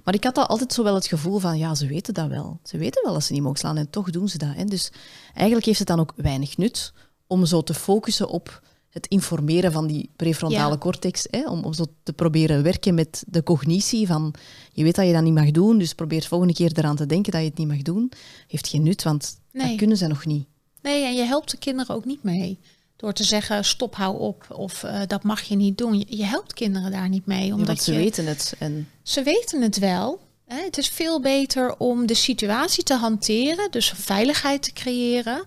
[0.04, 2.60] maar ik had al altijd zo wel het gevoel van, ja, ze weten dat wel.
[2.64, 4.54] Ze weten wel dat ze niet mogen slaan en toch doen ze dat.
[4.54, 4.64] Hè.
[4.64, 4.92] Dus
[5.34, 6.92] eigenlijk heeft het dan ook weinig nut
[7.30, 10.78] om zo te focussen op het informeren van die prefrontale Ja.
[10.78, 11.26] cortex.
[11.30, 14.34] Hè, om, om zo te proberen werken met de cognitie van,
[14.72, 17.32] je weet dat je dat niet mag doen, dus probeer volgende keer eraan te denken
[17.32, 18.12] dat je het niet mag doen.
[18.46, 19.66] Heeft geen nut, want Nee.
[19.68, 20.46] dat kunnen ze nog niet.
[20.82, 22.58] Nee, en je helpt de kinderen ook niet mee.
[22.96, 25.98] Door te zeggen, stop, hou op, of eh, dat mag je niet doen.
[25.98, 27.46] Je, je helpt kinderen daar niet mee.
[27.46, 28.54] Ja, Omdat want ze je, weten het.
[28.58, 30.20] En, Ze weten het wel.
[30.46, 30.62] Hè?
[30.64, 35.44] Het is veel beter om de situatie te hanteren, dus veiligheid te creëren.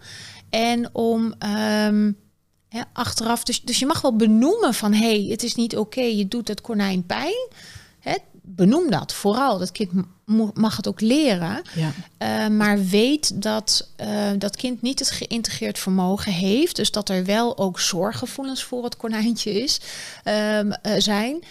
[0.54, 2.12] En om ehm,
[2.70, 6.02] hè, achteraf, dus, dus je mag wel benoemen van hé, hey, het is niet oké,
[6.02, 7.48] je doet het konijn pijn.
[8.00, 8.14] Hè?
[8.42, 9.58] Benoem dat vooral.
[9.58, 9.92] Dat kind
[10.54, 11.62] mag het ook leren.
[11.76, 11.92] ja.
[12.48, 16.76] Uh, maar weet dat uh, dat kind niet het geïntegreerd vermogen heeft.
[16.76, 19.80] Dus dat er wel ook zorggevoelens voor het konijntje is,
[20.26, 21.44] um, uh, zijn.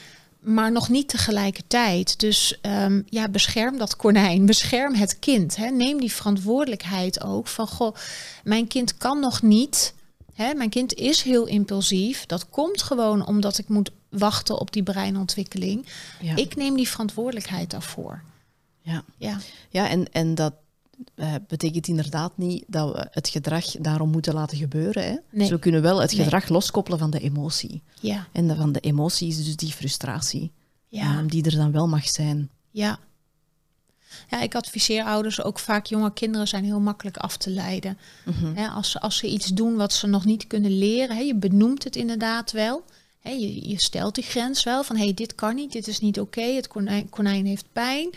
[0.42, 2.20] Maar nog niet tegelijkertijd.
[2.20, 4.46] Dus um, ja, bescherm dat konijn.
[4.46, 5.56] Bescherm het kind.
[5.56, 5.66] Hè.
[5.70, 7.46] Neem die verantwoordelijkheid ook.
[7.48, 7.94] Van goh,
[8.44, 9.94] mijn kind kan nog niet.
[10.34, 12.26] Hè, mijn kind is heel impulsief.
[12.26, 15.86] Dat komt gewoon omdat ik moet wachten op die breinontwikkeling.
[16.20, 16.36] Ja.
[16.36, 18.22] Ik neem die verantwoordelijkheid daarvoor.
[18.80, 19.38] Ja, Ja.
[19.70, 20.54] ja en, en dat
[21.16, 25.02] uh, betekent inderdaad niet dat we het gedrag daarom moeten laten gebeuren.
[25.02, 25.10] Hè?
[25.10, 25.20] Nee.
[25.30, 26.22] Dus we kunnen wel het Nee.
[26.22, 27.82] gedrag loskoppelen van de emotie.
[28.00, 28.26] Ja.
[28.32, 30.50] En de, van de emotie is dus die frustratie,
[30.88, 31.18] Ja.
[31.18, 32.50] um, die er dan wel mag zijn.
[32.70, 32.98] Ja.
[34.30, 37.98] Ja, ik adviseer ouders ook vaak, jonge kinderen zijn heel makkelijk af te leiden.
[38.24, 38.58] Mhm.
[38.58, 41.84] Als, ze, als ze iets doen wat ze nog niet kunnen leren, hè, je benoemt
[41.84, 42.84] het inderdaad wel.
[43.20, 45.98] Hè, je, je stelt die grens wel van, hé, hey, dit kan niet, dit is
[45.98, 48.10] niet oké, het konijn, konijn heeft pijn.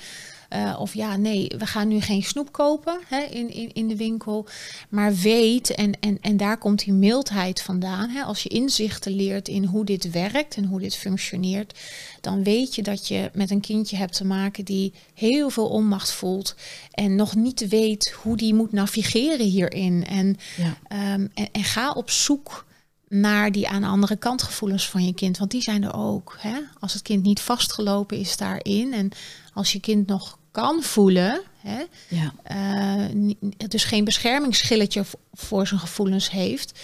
[0.54, 3.96] Uh, of ja, nee, we gaan nu geen snoep kopen hè, in, in, in de
[3.96, 4.48] winkel.
[4.90, 8.10] Maar weet, en, en, en daar komt die mildheid vandaan.
[8.10, 11.80] Hè, als je inzichten leert in hoe dit werkt en hoe dit functioneert,
[12.22, 16.12] dan weet je dat je met een kindje hebt te maken die heel veel onmacht
[16.12, 16.56] voelt.
[16.92, 20.06] En nog niet weet hoe die moet navigeren hierin.
[20.08, 21.14] En, ja.
[21.14, 22.66] um, en, en ga op zoek
[23.10, 25.38] naar die aan de andere kant gevoelens van je kind.
[25.38, 26.38] Want die zijn er ook.
[26.40, 26.58] Hè?
[26.80, 28.94] Als het kind niet vastgelopen is daarin.
[28.94, 29.10] En
[29.56, 31.42] als je kind nog kan voelen.
[31.58, 31.84] Hè?
[32.08, 32.34] Ja.
[32.52, 33.34] Uh,
[33.68, 35.04] dus geen beschermingsschilletje
[35.34, 36.80] voor zijn gevoelens heeft.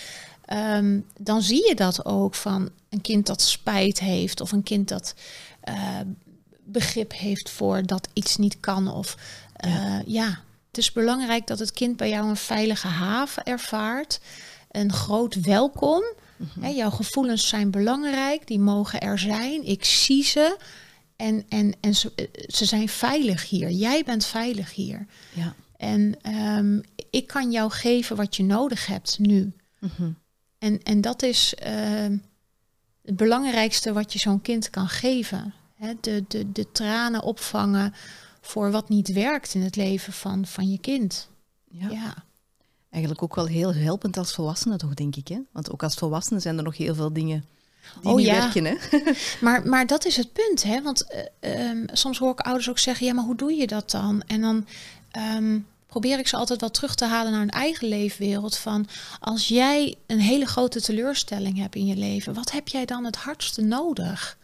[0.53, 4.41] Um, dan zie je dat ook van een kind dat spijt heeft.
[4.41, 5.13] Of een kind dat
[5.69, 5.99] uh,
[6.63, 8.87] begrip heeft voor dat iets niet kan.
[8.87, 9.17] Of
[9.65, 10.01] uh, ja.
[10.05, 14.19] ja, het is belangrijk dat het kind bij jou een veilige haven ervaart
[14.71, 16.03] een groot welkom.
[16.37, 16.69] Mm -hmm.
[16.69, 19.65] jouw gevoelens zijn belangrijk, die mogen er zijn.
[19.65, 20.57] Ik zie ze
[21.21, 23.69] en, en, en ze, ze zijn veilig hier.
[23.69, 25.05] Jij bent veilig hier.
[25.33, 25.55] Ja.
[25.77, 29.53] En um, ik kan jou geven wat je nodig hebt nu.
[29.79, 30.15] Mm -hmm.
[30.57, 32.17] en, en dat is uh,
[33.01, 35.53] het belangrijkste wat je zo'n kind kan geven.
[35.75, 37.93] He, de, de, de tranen opvangen
[38.41, 41.29] voor wat niet werkt in het leven van, van je kind.
[41.69, 41.89] Ja.
[41.89, 42.23] ja.
[42.89, 45.27] Eigenlijk ook wel heel helpend als volwassene, toch, denk ik.
[45.27, 45.39] Hè?
[45.51, 47.45] Want ook als volwassene zijn er nog heel veel dingen
[48.01, 48.33] die oh, niet ja.
[48.33, 48.65] werken.
[48.65, 48.75] Hè?
[49.45, 50.81] maar, maar dat is het punt, hè?
[50.81, 51.05] Want
[51.41, 54.23] uh, um, soms hoor ik ouders ook zeggen: ja, maar hoe doe je dat dan?
[54.27, 54.67] En dan
[55.37, 58.57] um, probeer ik ze altijd wel terug te halen naar hun eigen leefwereld.
[58.57, 58.87] Van
[59.19, 63.15] als jij een hele grote teleurstelling hebt in je leven, wat heb jij dan het
[63.15, 64.37] hardste nodig?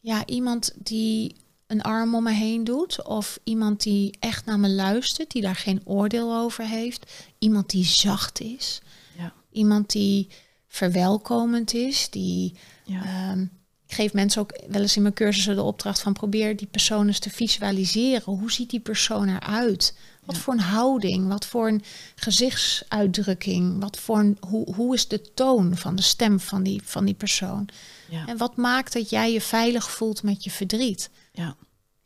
[0.00, 1.36] Ja, iemand die
[1.66, 3.04] een arm om me heen doet.
[3.04, 7.12] Of iemand die echt naar me luistert, die daar geen oordeel over heeft.
[7.38, 8.80] Iemand die zacht is.
[9.18, 9.32] Ja.
[9.50, 10.28] Iemand die
[10.76, 12.10] verwelkomend is.
[12.10, 12.54] Die,
[12.84, 13.30] ja.
[13.32, 13.50] um,
[13.86, 17.06] ik geef mensen ook wel eens in mijn cursussen de opdracht van probeer die persoon
[17.06, 18.22] eens te visualiseren.
[18.34, 19.96] Hoe ziet die persoon eruit?
[20.24, 20.42] Wat Ja.
[20.42, 21.28] voor een houding?
[21.28, 21.82] Wat voor een
[22.14, 23.80] gezichtsuitdrukking?
[23.80, 27.14] Wat voor een, hoe, hoe is de toon van de stem van die, van die
[27.14, 27.68] persoon?
[28.10, 28.26] Ja.
[28.26, 31.10] En wat maakt dat jij je veilig voelt met je verdriet?
[31.32, 31.56] Ja.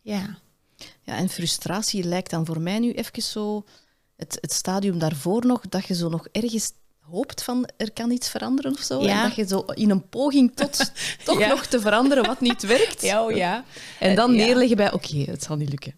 [0.03, 0.39] Ja.
[1.03, 3.65] ja, en frustratie lijkt dan voor mij nu even zo
[4.17, 6.73] het, het stadium daarvoor nog, dat je zo nog ergens
[7.11, 9.03] hoopt van er kan iets veranderen of zo.
[9.03, 9.09] Ja.
[9.23, 10.93] En dat je zo in een poging tot
[11.25, 11.49] toch Ja.
[11.49, 13.03] nog te veranderen wat niet werkt.
[13.15, 13.65] oh ja.
[13.99, 14.45] En dan Eh, ja.
[14.45, 15.95] neerleggen bij, oké, het zal niet lukken.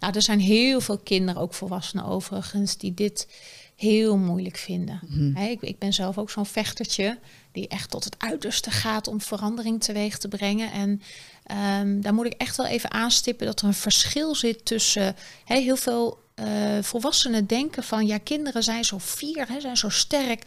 [0.00, 3.28] Nou, er zijn heel veel kinderen, ook volwassenen overigens, die dit
[3.76, 5.00] heel moeilijk vinden.
[5.34, 7.18] Hè, ik, ik ben zelf ook zo'n vechtertje
[7.52, 10.72] die echt tot het uiterste gaat om verandering teweeg te brengen.
[10.72, 11.02] En
[11.44, 15.58] ehm, daar moet ik echt wel even aanstippen dat er een verschil zit tussen hè,
[15.60, 16.46] heel veel eh,
[16.82, 20.42] volwassenen denken van ja, kinderen zijn zo fier, hè, zijn zo sterk,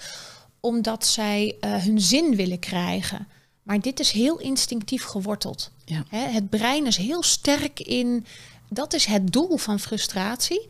[0.60, 3.28] omdat zij eh, hun zin willen krijgen.
[3.64, 5.72] Maar dit is heel instinctief geworteld.
[5.86, 6.04] Ja.
[6.10, 8.26] Hè, het brein is heel sterk in.
[8.70, 10.68] Dat is het doel van frustratie.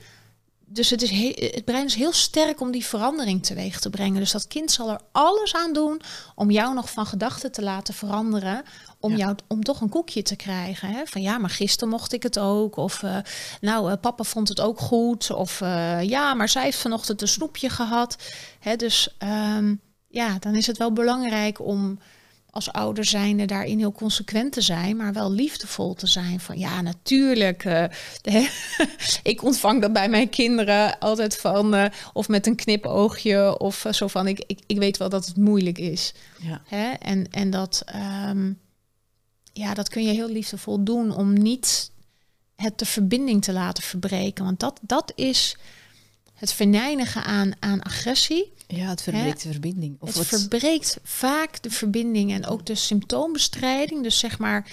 [0.66, 4.20] Dus het, is he- het brein is heel sterk om die verandering teweeg te brengen.
[4.20, 6.02] Dus dat kind zal er alles aan doen
[6.36, 8.64] om jou nog van gedachten te laten veranderen.
[9.00, 9.18] Om, Ja.
[9.18, 10.89] jou, om toch een koekje te krijgen.
[10.89, 11.02] Hè?
[11.06, 12.76] Van ja, maar gisteren mocht ik het ook.
[12.78, 13.18] Of eh,
[13.62, 15.32] nou, eh, papa vond het ook goed.
[15.32, 18.16] Of eh, ja, maar zij heeft vanochtend een snoepje gehad.
[18.60, 18.76] Hè?
[18.76, 19.76] Dus ehm,
[20.08, 22.00] ja, dan is het wel belangrijk om
[22.52, 26.39] als ouder zijnde daarin heel consequent te zijn, maar wel liefdevol te zijn.
[26.39, 27.64] Van ja, natuurlijk.
[28.22, 28.50] de-
[29.24, 34.28] ik ontvang dat bij mijn kinderen altijd van, of met een knipoogje, of zo van,
[34.28, 36.14] ik, ik, ik weet wel dat het moeilijk is.
[36.41, 36.62] Ja.
[36.68, 36.89] Hè?
[36.91, 38.52] En, en dat, ehm,
[39.54, 41.91] ja, dat kun je heel liefdevol doen om niet
[42.56, 44.45] het de verbinding te laten verbreken.
[44.45, 45.58] Want dat, dat is
[46.34, 48.54] het verneinigen aan, aan agressie.
[48.68, 49.95] ja, het verbreekt de verbinding.
[50.00, 54.04] Of Het het, verbreekt vaak de verbinding en ook de symptoombestrijding.
[54.04, 54.72] Dus zeg maar,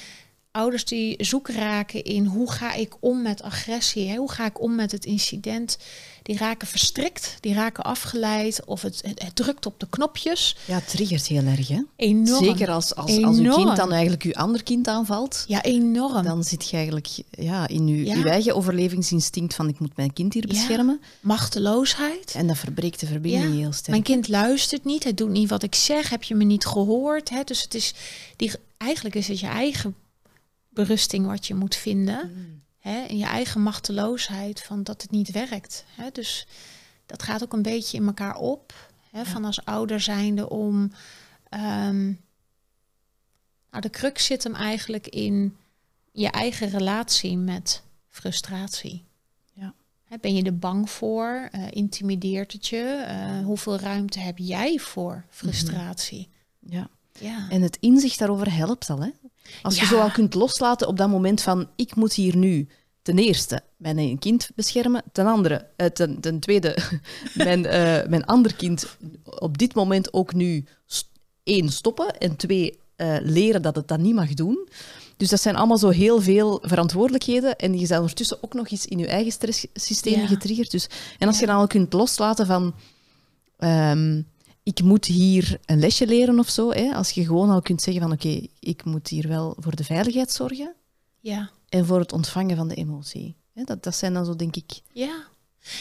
[0.56, 4.16] ouders die zoek raken in hoe ga ik om met agressie, hè?
[4.16, 5.78] hoe ga ik om met het incident,
[6.22, 10.56] die raken verstrikt, die raken afgeleid of het, het, het drukt op de knopjes.
[10.66, 11.82] ja, het triggert heel erg, hè?
[11.96, 12.44] Enorm.
[12.44, 15.44] Zeker als, als, als uw kind dan eigenlijk uw ander kind aanvalt.
[15.46, 16.22] Ja, enorm.
[16.24, 18.14] Dan zit je eigenlijk ja, in uw, Ja.
[18.16, 20.52] uw eigen overlevingsinstinct van ik moet mijn kind hier Ja.
[20.52, 21.00] beschermen.
[21.20, 22.34] Machteloosheid.
[22.34, 23.60] En dat verbreekt de verbinding Ja.
[23.60, 23.88] heel sterk.
[23.88, 27.30] Mijn kind luistert niet, het doet niet wat ik zeg, heb je me niet gehoord?
[27.30, 27.42] Hè?
[27.44, 27.94] Dus het is
[28.36, 29.94] die, eigenlijk is het je eigen
[30.76, 32.32] berusting wat je moet vinden.
[32.34, 32.62] Mm.
[32.78, 33.00] Hè?
[33.02, 35.84] En je eigen machteloosheid van dat het niet werkt.
[35.88, 36.10] Hè?
[36.12, 36.46] Dus
[37.06, 38.90] dat gaat ook een beetje in elkaar op.
[39.10, 39.24] Hè?
[39.24, 40.92] Van als ouder zijnde om.
[41.48, 42.04] ehm,
[43.70, 45.56] nou, de crux zit hem eigenlijk in
[46.12, 49.04] je eigen relatie met frustratie.
[49.52, 49.74] Ja.
[50.20, 51.48] Ben je er bang voor?
[51.52, 53.04] Eh, intimideert het je?
[53.06, 56.28] Eh, hoeveel ruimte heb jij voor frustratie?
[56.60, 56.88] Ja.
[57.20, 57.50] Ja.
[57.50, 59.02] En het inzicht daarover helpt al.
[59.02, 59.10] Hè?
[59.62, 62.68] Als je zo al kunt loslaten op dat moment van ik moet hier nu
[63.02, 66.78] ten eerste mijn kind beschermen, ten andere, eh, ten, ten tweede
[67.34, 70.64] mijn, eh, mijn ander kind op dit moment ook nu
[71.42, 74.68] één stoppen en twee eh, leren dat het dat niet mag doen.
[75.16, 78.86] Dus dat zijn allemaal zo heel veel verantwoordelijkheden en je bent ondertussen ook nog eens
[78.86, 80.26] in je eigen stresssysteem Ja.
[80.26, 80.70] getriggerd.
[80.70, 80.88] Dus,
[81.18, 82.74] en als je dan al kunt loslaten van
[83.58, 84.22] ehm,
[84.66, 86.70] ik moet hier een lesje leren of zo.
[86.70, 86.94] Hè?
[86.94, 90.32] Als je gewoon al kunt zeggen van oké, ik moet hier wel voor de veiligheid
[90.32, 90.74] zorgen
[91.20, 91.50] ja.
[91.68, 93.36] en voor het ontvangen van de emotie.
[93.54, 93.62] Hè?
[93.64, 94.80] Dat, dat zijn dan zo, denk ik.
[94.92, 95.24] Ja.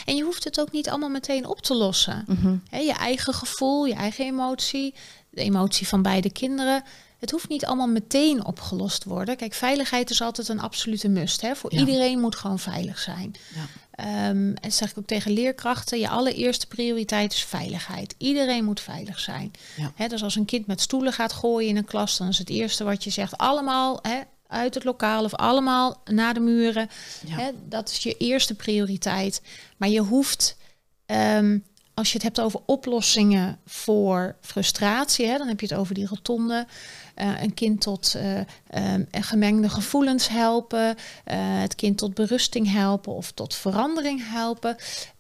[0.06, 2.24] En je hoeft het ook niet allemaal meteen op te lossen.
[2.28, 2.58] Mhm.
[2.84, 4.94] Je eigen gevoel, je eigen emotie,
[5.30, 6.84] de emotie van beide kinderen.
[7.20, 9.36] Het hoeft niet allemaal meteen opgelost te worden.
[9.38, 11.42] Kijk, veiligheid is altijd een absolute must.
[11.42, 11.56] Hè?
[11.56, 11.80] Voor Ja.
[11.80, 13.36] iedereen moet gewoon veilig zijn.
[13.56, 13.66] Ja.
[13.96, 16.00] Ehm, en dat zeg ik ook tegen leerkrachten.
[16.00, 18.16] Je allereerste prioriteit is veiligheid.
[18.18, 19.52] Iedereen moet veilig zijn.
[19.76, 19.92] Ja.
[19.96, 22.50] Hè, dus als een kind met stoelen gaat gooien in een klas, dan is het
[22.50, 24.02] eerste wat je zegt allemaal
[24.48, 26.90] uit het lokaal of allemaal naar de muren.
[27.26, 27.36] Ja.
[27.36, 29.42] Hè, dat is je eerste prioriteit.
[29.78, 30.58] Maar je hoeft,
[31.06, 31.60] ehm,
[31.94, 36.08] als je het hebt over oplossingen voor frustratie, hè, dan heb je het over die
[36.08, 36.68] rotonde.
[37.16, 43.14] Eh, een kind tot eh, ehm, gemengde gevoelens helpen, eh, het kind tot berusting helpen
[43.14, 44.76] of tot verandering helpen.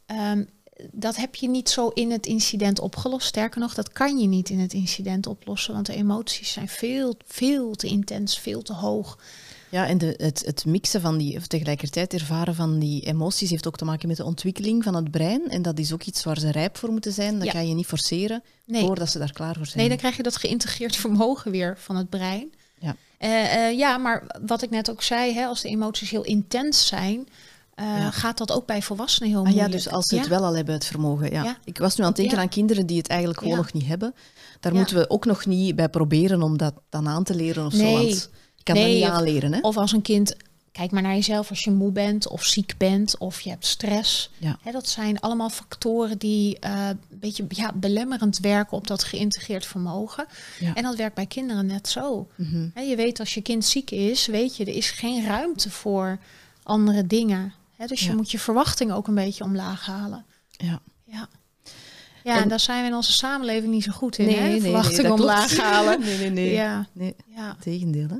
[0.05, 0.43] Ehm,
[0.91, 3.27] dat heb je niet zo in het incident opgelost.
[3.27, 7.15] Sterker nog, dat kan je niet in het incident oplossen, want de emoties zijn veel,
[7.25, 9.17] veel te intens, veel te hoog.
[9.75, 13.67] Ja, en de, het, het mixen van die, of tegelijkertijd ervaren van die emoties heeft
[13.67, 15.49] ook te maken met de ontwikkeling van het brein.
[15.49, 17.35] En dat is ook iets waar ze rijp voor moeten zijn.
[17.37, 17.51] Dat Ja.
[17.51, 18.81] ga je niet forceren Nee.
[18.85, 19.77] voordat ze daar klaar voor zijn.
[19.79, 22.53] Nee, dan krijg je dat geïntegreerd vermogen weer van het brein.
[22.79, 22.95] Ja.
[23.17, 26.87] Eh, eh, ja, maar wat ik net ook zei, hè, als de emoties heel intens
[26.87, 27.27] zijn,
[27.73, 28.11] eh, Ja.
[28.11, 29.73] gaat dat ook bij volwassenen heel Ah, ja, moeilijk.
[29.83, 30.29] dus als ze het Ja.
[30.29, 31.31] wel al hebben, het vermogen.
[31.31, 31.43] Ja.
[31.43, 31.57] Ja.
[31.63, 32.41] Ik was nu aan het denken Ja.
[32.43, 33.61] aan kinderen die het eigenlijk gewoon Ja.
[33.61, 34.15] nog niet hebben.
[34.59, 34.77] Daar Ja.
[34.77, 37.77] moeten we ook nog niet bij proberen om dat dan aan te leren of zo.
[37.83, 37.93] Nee.
[37.95, 38.27] Want je
[38.65, 39.53] kan Nee, dat niet aanleren.
[39.53, 39.59] Hè?
[39.59, 40.35] Of als een kind,
[40.71, 44.29] kijk maar naar jezelf als je moe bent of ziek bent of je hebt stress.
[44.37, 44.57] Ja.
[44.61, 49.65] Hè, dat zijn allemaal factoren die eh, een beetje ja, belemmerend werken op dat geïntegreerd
[49.65, 50.25] vermogen.
[50.59, 50.73] Ja.
[50.73, 52.27] En dat werkt bij kinderen net zo.
[52.35, 52.67] Mhm.
[52.73, 56.19] Hè, je weet als je kind ziek is, weet je, er is geen ruimte voor
[56.63, 57.53] andere dingen.
[57.75, 60.25] Hè, dus je moet je verwachting ook een beetje omlaag halen.
[60.51, 60.79] Ja.
[61.05, 61.27] Ja.
[62.23, 64.25] Ja, en, En- daar zijn we in onze samenleving niet zo goed in.
[64.25, 64.41] Nee, hè?
[64.41, 65.19] nee, nee, verwachting klopt.
[65.19, 65.99] omlaag halen.
[65.99, 66.51] Nee, nee, nee.
[66.53, 67.15] Ja, nee.
[67.35, 68.15] ja, Tegendeel, hè?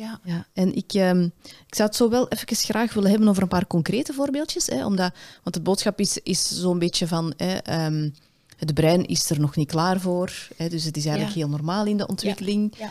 [0.00, 0.20] Ja.
[0.24, 3.48] Ja, en ik, ehm, ik zou het zo wel even graag willen hebben over een
[3.48, 4.66] paar concrete voorbeeldjes.
[4.66, 7.32] Hè, omdat, want de boodschap is, is zo'n beetje van...
[7.36, 8.10] Hè, ehm,
[8.56, 10.32] het brein is er nog niet klaar voor.
[10.56, 11.40] Hè, dus het is eigenlijk Ja.
[11.40, 12.74] heel normaal in de ontwikkeling.
[12.78, 12.90] Ja.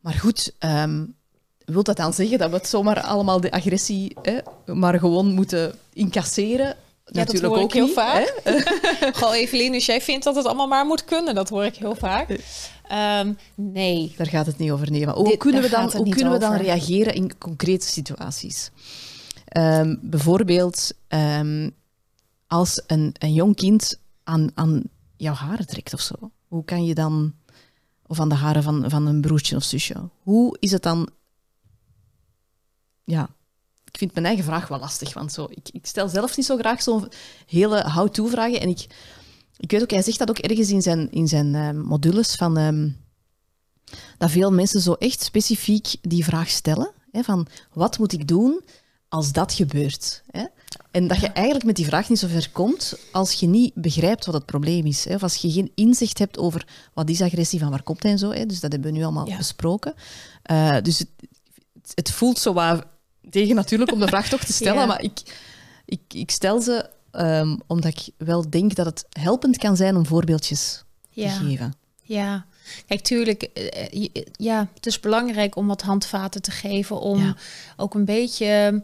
[0.00, 1.04] Maar goed, ehm,
[1.64, 4.16] wil dat dan zeggen dat we het zomaar allemaal de agressie...
[4.22, 4.38] Hè,
[4.74, 6.76] maar gewoon moeten incasseren?
[7.04, 8.40] Natuurlijk hoor ik ook heel niet, vaak.
[9.18, 11.34] Goh, Evelien, dus jij vindt dat het allemaal maar moet kunnen.
[11.34, 12.40] Dat hoor ik heel vaak.
[12.88, 14.14] Ehm, nee.
[14.16, 14.90] Daar gaat het niet over.
[14.90, 18.70] Nee, maar hoe Dit- kunnen we dan, hoe kunnen we dan reageren in concrete situaties?
[19.44, 21.70] Ehm, bijvoorbeeld ehm,
[22.46, 24.82] als een, een jong kind aan, aan
[25.16, 26.14] jouw haren trekt of zo.
[26.48, 27.34] Hoe kan je dan,
[28.06, 31.08] of aan de haren van, van een broertje of zusje, hoe is het dan?
[33.04, 33.28] Ja,
[33.94, 36.56] ik vind mijn eigen vraag wel lastig, want zo, ik, ik stel zelf niet zo
[36.56, 37.08] graag zo'n
[37.46, 38.60] hele how-to-vragen.
[38.60, 38.86] En ik,
[39.56, 42.56] ik weet ook, hij zegt dat ook ergens in zijn, in zijn ehm, modules van...
[42.58, 42.88] ehm,
[44.18, 46.90] dat veel mensen zo echt specifiek die vraag stellen.
[47.10, 48.60] Hè, van, wat moet ik doen
[49.08, 50.22] als dat gebeurt?
[50.30, 50.44] Hè?
[50.90, 54.24] En dat je eigenlijk met die vraag niet zo ver komt als je niet begrijpt
[54.26, 55.04] wat het probleem is.
[55.04, 55.14] Hè?
[55.14, 58.18] Of als je geen inzicht hebt over wat is agressie, van waar komt hij en
[58.18, 58.30] zo.
[58.30, 58.46] Hè?
[58.46, 59.36] Dus dat hebben we nu allemaal Ja.
[59.36, 59.94] besproken.
[60.42, 61.08] Eh, dus het,
[61.94, 62.86] het voelt zo wat
[63.30, 64.86] tegen natuurlijk om de vraag toch te stellen, Ja.
[64.86, 65.20] maar ik,
[65.84, 70.06] ik, ik stel ze ehm, omdat ik wel denk dat het helpend kan zijn om
[70.06, 71.38] voorbeeldjes Ja.
[71.38, 71.74] te geven.
[72.02, 72.46] Ja,
[72.86, 77.36] kijk, tuurlijk, eh, ja, het is belangrijk om wat handvaten te geven om Ja.
[77.76, 78.82] ook een beetje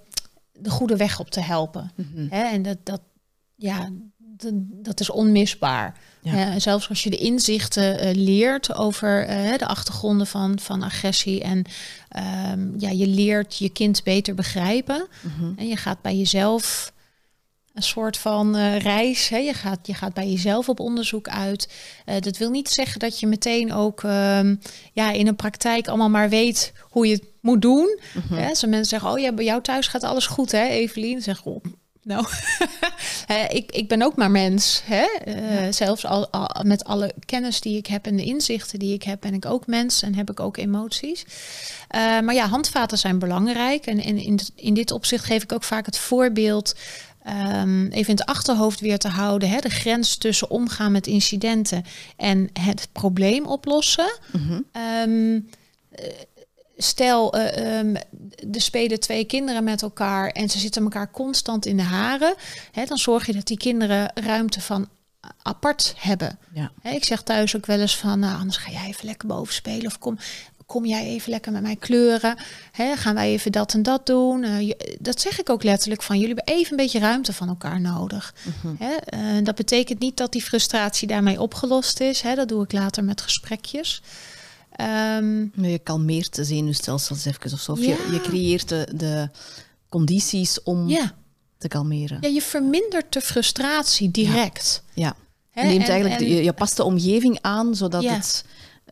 [0.53, 1.91] de goede weg op te helpen.
[1.95, 2.26] Mhm.
[2.32, 3.01] En dat, dat,
[3.57, 3.91] ja,
[4.62, 5.97] dat, is onmisbaar.
[6.22, 6.32] Ja.
[6.32, 11.43] En zelfs als je de inzichten eh, leert over eh, de achtergronden van, van agressie
[11.43, 11.64] en
[12.09, 15.07] ehm, ja, je leert je kind beter begrijpen.
[15.20, 15.53] Mhm.
[15.57, 16.93] En je gaat bij jezelf
[17.74, 19.28] een soort van eh, reis.
[19.28, 19.36] Hè?
[19.36, 21.72] Je, gaat, je gaat bij jezelf op onderzoek uit.
[22.05, 24.55] Eh, dat wil niet zeggen dat je meteen ook ehm,
[24.93, 27.99] ja, in een praktijk allemaal maar weet hoe je het moet doen.
[28.14, 28.34] Mhm.
[28.34, 28.49] Hè?
[28.49, 31.22] Als mensen zeggen, oh ja, bij jou thuis gaat alles goed hè, Evelien?
[31.22, 31.64] Zeg oh,
[32.03, 32.26] Nou,
[33.59, 34.82] ik, ik ben ook maar mens.
[34.84, 35.07] Hè?
[35.26, 39.03] Uh, Zelfs al, al, met alle kennis die ik heb en de inzichten die ik
[39.03, 41.24] heb, ben ik ook mens en heb ik ook emoties.
[41.94, 43.86] Uh, maar ja, handvaten zijn belangrijk.
[43.86, 46.74] En, en in, in dit opzicht geef ik ook vaak het voorbeeld.
[47.55, 49.48] Um, even in het achterhoofd weer te houden.
[49.48, 51.84] Hè, de grens tussen omgaan met incidenten
[52.16, 54.18] en het probleem oplossen.
[54.32, 54.64] Mm -hmm.
[55.03, 55.48] um,
[56.83, 57.97] stel, uh, um,
[58.53, 62.35] er spelen twee kinderen met elkaar en ze zitten elkaar constant in de haren.
[62.72, 64.89] Hè, dan zorg je dat die kinderen ruimte van
[65.43, 66.39] apart hebben.
[66.53, 66.70] Ja.
[66.83, 69.55] Hè, ik zeg thuis ook wel eens van, nou, anders ga jij even lekker boven
[69.55, 70.18] spelen of kom,
[70.66, 72.37] kom jij even lekker met mij kleuren.
[72.72, 74.43] Hè, gaan wij even dat en dat doen.
[74.43, 77.49] Uh, je, dat zeg ik ook letterlijk van, jullie hebben even een beetje ruimte van
[77.49, 78.35] elkaar nodig.
[78.43, 78.76] Mm -hmm.
[78.78, 82.20] hè, uh, dat betekent niet dat die frustratie daarmee opgelost is.
[82.20, 84.03] Hè, dat doe ik later met gesprekjes.
[84.81, 87.72] Um, je kalmeert de zenuwstelsels even of zo.
[87.72, 87.87] Of ja.
[87.87, 89.28] je, je, creëert de, de
[89.89, 91.14] condities om ja.
[91.59, 92.18] te kalmeren.
[92.20, 94.83] Ja, je vermindert de frustratie direct.
[94.95, 95.16] Ja,
[95.53, 95.62] ja.
[95.62, 98.45] Je, neemt en, eigenlijk, en, je, je, past de omgeving aan zodat het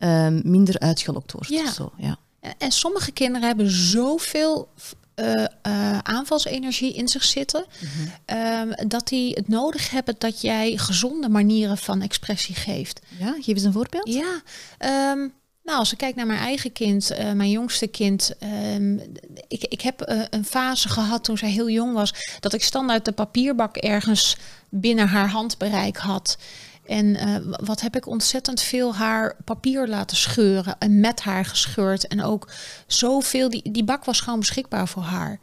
[0.03, 1.47] um, minder uitgelokt wordt.
[1.47, 1.71] Ja.
[1.71, 2.17] Zo, ja.
[2.39, 4.69] En, en sommige kinderen hebben zoveel
[5.15, 7.65] uh, uh, aanvalsenergie in zich zitten.
[7.79, 8.69] Mm -hmm.
[8.69, 13.01] um, dat die het nodig hebben dat jij gezonde manieren van expressie geeft.
[13.19, 14.09] Ja, geef eens een voorbeeld.
[14.09, 14.41] Ja,
[15.11, 15.33] um,
[15.69, 18.31] nou, als ik kijk naar mijn eigen kind, uh, mijn jongste kind.
[18.73, 19.01] Um,
[19.47, 22.13] ik, ik heb uh, een fase gehad toen zij heel jong was.
[22.39, 24.37] Dat ik standaard de papierbak ergens
[24.69, 26.37] binnen haar handbereik had.
[26.85, 30.75] En uh, wat heb ik ontzettend veel haar papier laten scheuren.
[30.79, 32.07] En met haar gescheurd.
[32.07, 32.51] En ook
[32.87, 33.49] zoveel.
[33.49, 35.39] Die, die bak was gewoon beschikbaar voor haar.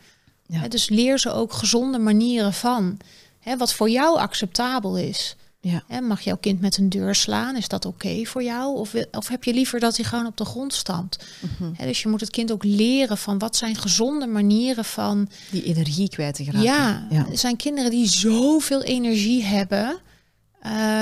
[0.46, 0.58] Ja.
[0.58, 2.96] He, dus leer ze ook gezonde manieren van.
[3.40, 5.36] He, wat voor jou acceptabel is.
[5.66, 5.82] Ja.
[5.86, 7.56] He, mag jouw kind met een deur slaan?
[7.56, 8.76] Is dat oké okay voor jou?
[8.76, 11.18] Of, of heb je liever dat hij gewoon op de grond stamt?
[11.40, 11.86] Mm -hmm.
[11.86, 15.28] dus je moet het kind ook leren van wat zijn gezonde manieren van...
[15.50, 16.66] Die energie kwijt te geraken.
[16.66, 17.26] Ja, ja.
[17.30, 19.98] er zijn kinderen die zoveel energie hebben...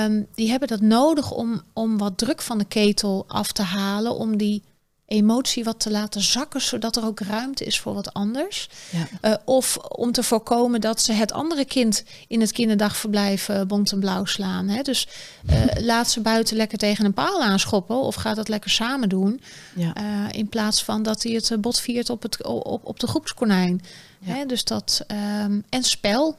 [0.05, 4.15] Um, die hebben dat nodig om, om wat druk van de ketel af te halen,
[4.15, 4.63] om die
[5.07, 8.69] emotie wat te laten zakken, zodat er ook ruimte is voor wat anders.
[8.89, 9.29] Ja.
[9.29, 13.91] Uh, of om te voorkomen dat ze het andere kind in het kinderdagverblijf uh, bont
[13.91, 14.67] en blauw slaan.
[14.67, 14.81] Hè?
[14.81, 15.07] Dus
[15.49, 19.41] uh, laat ze buiten lekker tegen een paal aanschoppen of gaat dat lekker samen doen.
[19.75, 19.93] Ja.
[20.31, 23.81] in plaats van dat hij het bot viert op, het, op, op de groepskonijn.
[24.19, 24.33] Ja.
[24.33, 24.45] Hè?
[24.45, 25.05] Dus dat,
[25.43, 26.37] um, en spel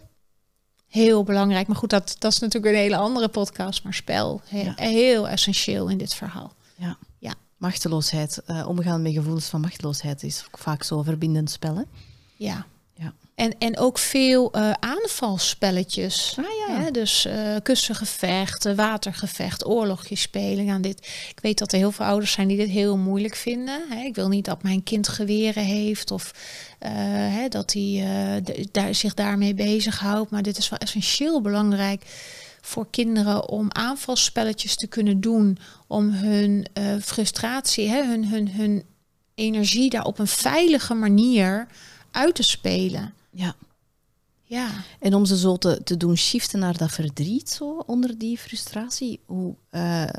[0.89, 1.67] heel belangrijk.
[1.67, 3.83] Maar goed, dat, dat is natuurlijk een hele andere podcast.
[3.83, 4.75] Maar spel, heel, ja.
[4.77, 6.55] heel essentieel in dit verhaal.
[6.77, 6.97] Ja.
[7.57, 11.77] Machteloosheid, uh, omgaan met gevoelens van machteloosheid is vaak zo verbindend spel.
[11.77, 11.83] Hè?
[12.37, 12.67] Ja.
[12.95, 13.13] ja.
[13.35, 16.37] En, en ook veel uh, aanvalspelletjes.
[16.39, 16.83] Ah, ja.
[16.83, 16.91] Hè?
[16.91, 20.69] Dus uh, kussengevechten, watergevecht, oorlogjes spelen.
[20.69, 20.99] Aan dit.
[21.29, 23.83] Ik weet dat er heel veel ouders zijn die dit heel moeilijk vinden.
[23.89, 24.01] Hè?
[24.01, 26.33] Ik wil niet dat mijn kind geweren heeft of
[26.83, 26.91] uh,
[27.35, 28.43] hè, dat hij
[28.73, 30.31] daar, zich daarmee bezighoudt.
[30.31, 32.03] Maar dit is wel essentieel belangrijk
[32.67, 35.59] voor kinderen om aanvalspelletjes te kunnen doen.
[35.87, 36.67] Om hun
[37.03, 38.85] frustratie, hè, hun, hun, hun
[39.35, 41.67] energie daar op een veilige manier
[42.11, 43.15] uit te spelen.
[43.31, 43.55] Ja.
[44.49, 44.71] Ja.
[45.01, 49.21] En om ze zo te, te doen shiften naar dat verdriet, zo onder die frustratie,
[49.27, 50.11] hoe uh, um,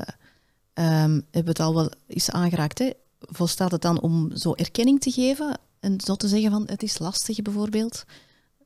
[0.74, 2.90] hebben we het al wel eens aangeraakt, hè?
[3.20, 6.98] Volstaat het dan om zo erkenning te geven en zo te zeggen van het is
[6.98, 8.04] lastig bijvoorbeeld?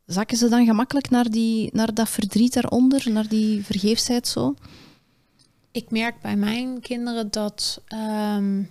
[0.07, 4.55] Zakken ze dan gemakkelijk naar, die, naar dat verdriet daaronder, naar die vergeefsheid zo?
[5.71, 8.71] Ik merk bij mijn kinderen dat um,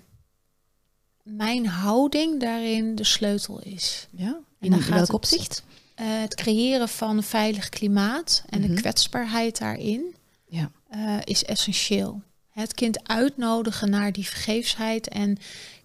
[1.23, 4.07] mijn houding daarin de sleutel is.
[4.11, 5.63] Ja, in, in welk opzicht?
[6.01, 8.75] Uh, het creëren van een veilig klimaat en mm -hmm.
[8.75, 10.15] de kwetsbaarheid daarin
[10.47, 10.71] ja.
[10.95, 12.21] uh, is essentieel.
[12.49, 15.37] Het kind uitnodigen naar die vergeefsheid en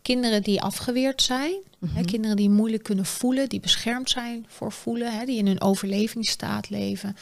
[0.07, 1.97] kinderen die afgeweerd zijn, mm -hmm.
[1.97, 5.61] hè, kinderen die moeilijk kunnen voelen, die beschermd zijn voor voelen, hè, die in een
[5.61, 7.17] overlevingsstaat leven,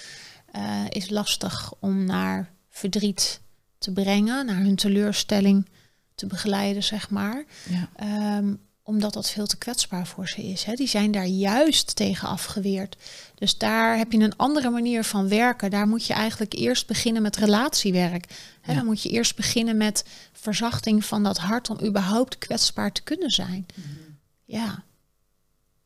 [0.57, 3.41] uh, is lastig om naar verdriet
[3.79, 5.69] te brengen, naar hun teleurstelling
[6.15, 7.45] te begeleiden, zeg maar.
[7.69, 8.39] Ja.
[8.39, 10.65] Um, omdat dat veel te kwetsbaar voor ze is.
[10.65, 10.75] Hè.
[10.75, 12.97] Die zijn daar juist tegen afgeweerd.
[13.35, 15.71] Dus daar heb je een andere manier van werken.
[15.71, 18.33] Daar moet je eigenlijk eerst beginnen met relatiewerk.
[18.61, 18.73] Hè.
[18.73, 18.79] Ja.
[18.79, 23.31] Dan moet je eerst beginnen met verzachting van dat hart om überhaupt kwetsbaar te kunnen
[23.31, 23.67] zijn.
[23.75, 24.19] Mm-hmm.
[24.45, 24.85] Ja.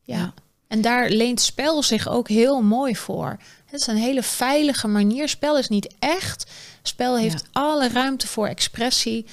[0.01, 0.17] ja.
[0.17, 0.33] Ja.
[0.67, 3.37] En daar leent spel zich ook heel mooi voor.
[3.65, 5.29] Het is een hele veilige manier.
[5.29, 6.51] Spel is niet echt.
[6.81, 7.47] Spel heeft ja.
[7.51, 9.25] alle ruimte voor expressie.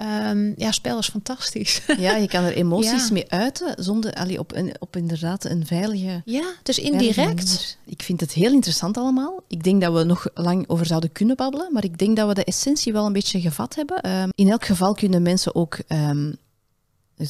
[0.00, 1.82] Um, ja, spel is fantastisch.
[1.98, 3.12] Ja, je kan er emoties ja.
[3.12, 6.22] mee uiten zonder allee, op, een, op inderdaad een veilige.
[6.24, 7.78] Ja, dus indirect.
[7.84, 9.42] Ik vind het heel interessant allemaal.
[9.48, 12.34] Ik denk dat we nog lang over zouden kunnen babbelen, maar ik denk dat we
[12.34, 14.10] de essentie wel een beetje gevat hebben.
[14.10, 16.36] Um, in elk geval kunnen mensen ook um,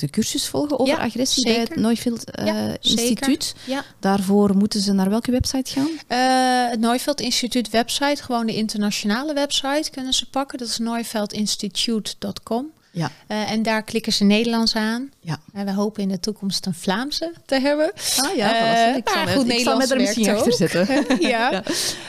[0.01, 1.77] de cursus volgen over Ja, agressie bij het.
[1.77, 3.55] Neufeld eh, Ja, Instituut.
[3.65, 3.85] Ja.
[4.01, 5.89] Daarvoor moeten ze naar welke website gaan?
[6.07, 10.59] Eh, het Neufeld Instituut website, gewoon de internationale website kunnen ze pakken.
[10.59, 12.71] Dat is neuveldinstitute.com.
[12.95, 13.11] Ja.
[13.27, 15.11] Eh, en daar klikken ze Nederlands aan.
[15.21, 15.41] Ja.
[15.53, 17.93] En we hopen in de toekomst een Vlaamse te hebben.
[18.17, 20.87] Ah ja, Eh, voilà, ik, zal goed, ik zal me Nederlands er misschien achter zetten.
[21.31, 21.51] ja.
[21.51, 21.63] Ja.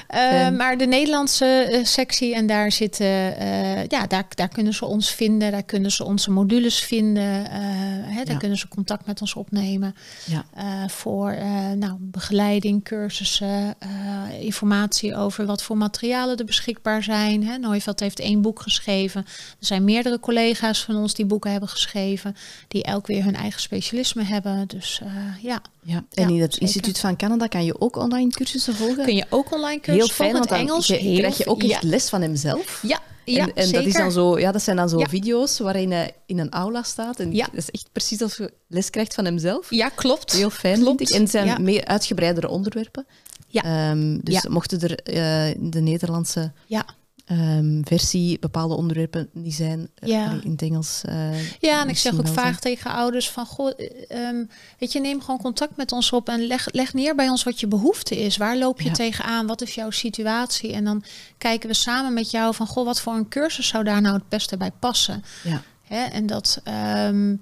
[0.07, 0.55] Eh, Fijn.
[0.55, 5.11] maar de Nederlandse eh, sectie en daar zitten, eh, ja, daar, daar kunnen ze ons
[5.11, 7.59] vinden, daar kunnen ze onze modules vinden, eh,
[8.15, 8.38] hè, daar Ja.
[8.38, 10.45] kunnen ze contact met ons opnemen Ja.
[10.53, 13.89] eh, voor eh, nou, begeleiding, cursussen, eh,
[14.39, 17.43] informatie over wat voor materialen er beschikbaar zijn.
[17.47, 17.57] Hè.
[17.95, 19.21] Heeft één boek geschreven.
[19.59, 22.36] Er zijn meerdere collega's van ons die boeken hebben geschreven,
[22.67, 24.67] die elk weer hun eigen specialisme hebben.
[24.67, 26.03] Dus eh, ja, Ja.
[26.13, 26.57] En Ja, in het.
[26.57, 29.03] Instituut van Canada kan je ook online cursussen volgen.
[29.05, 30.88] kun je ook online cursussen Heel fijn, volgen, want Engels.
[30.88, 31.69] heel krijg je ook ja.
[31.74, 32.80] echt les van hemzelf.
[32.82, 33.80] Ja, ja, en en zeker.
[33.80, 35.07] dat, is dan zo, ja, dat zijn dan zo Ja.
[35.07, 37.19] video's waarin hij in een aula staat.
[37.19, 37.45] En Ja.
[37.45, 39.69] dat is echt precies als je les krijgt van hemzelf.
[39.69, 40.32] Ja, klopt.
[40.32, 41.01] Heel fijn, Klopt.
[41.01, 41.09] ik.
[41.09, 41.57] En het zijn Ja.
[41.57, 43.05] meer uitgebreidere onderwerpen.
[43.47, 43.63] Ja.
[43.63, 44.49] Ehm, dus Ja.
[44.49, 46.51] mochten er eh, de Nederlandse
[47.34, 50.39] Ehm, versie bepaalde onderwerpen niet zijn, eh, Ja.
[50.43, 51.01] in het Engels.
[51.05, 54.43] eh, Ja, en ik zeg ook vaak tegen ouders van, goh, eh, ehm,
[54.79, 57.59] weet je, neem gewoon contact met ons op en leg, leg neer bij ons wat
[57.59, 58.38] je behoefte is.
[58.38, 58.93] Waar loop je Ja.
[58.93, 59.47] tegenaan?
[59.47, 60.73] Wat is jouw situatie?
[60.73, 61.03] En dan
[61.38, 64.29] kijken we samen met jou van, goh, wat voor een cursus zou daar nou het
[64.29, 65.23] beste bij passen?
[65.43, 65.61] Ja.
[65.84, 66.03] Hè?
[66.03, 67.36] En dat, ehm,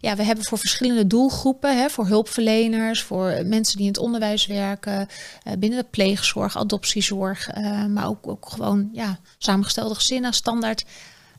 [0.00, 4.46] ja, we hebben voor verschillende doelgroepen, hè, voor hulpverleners, voor mensen die in het onderwijs
[4.46, 5.08] werken,
[5.42, 10.84] eh, binnen de pleegzorg, adoptiezorg, eh, maar ook, ook gewoon ja, samengestelde gezinnen, standaard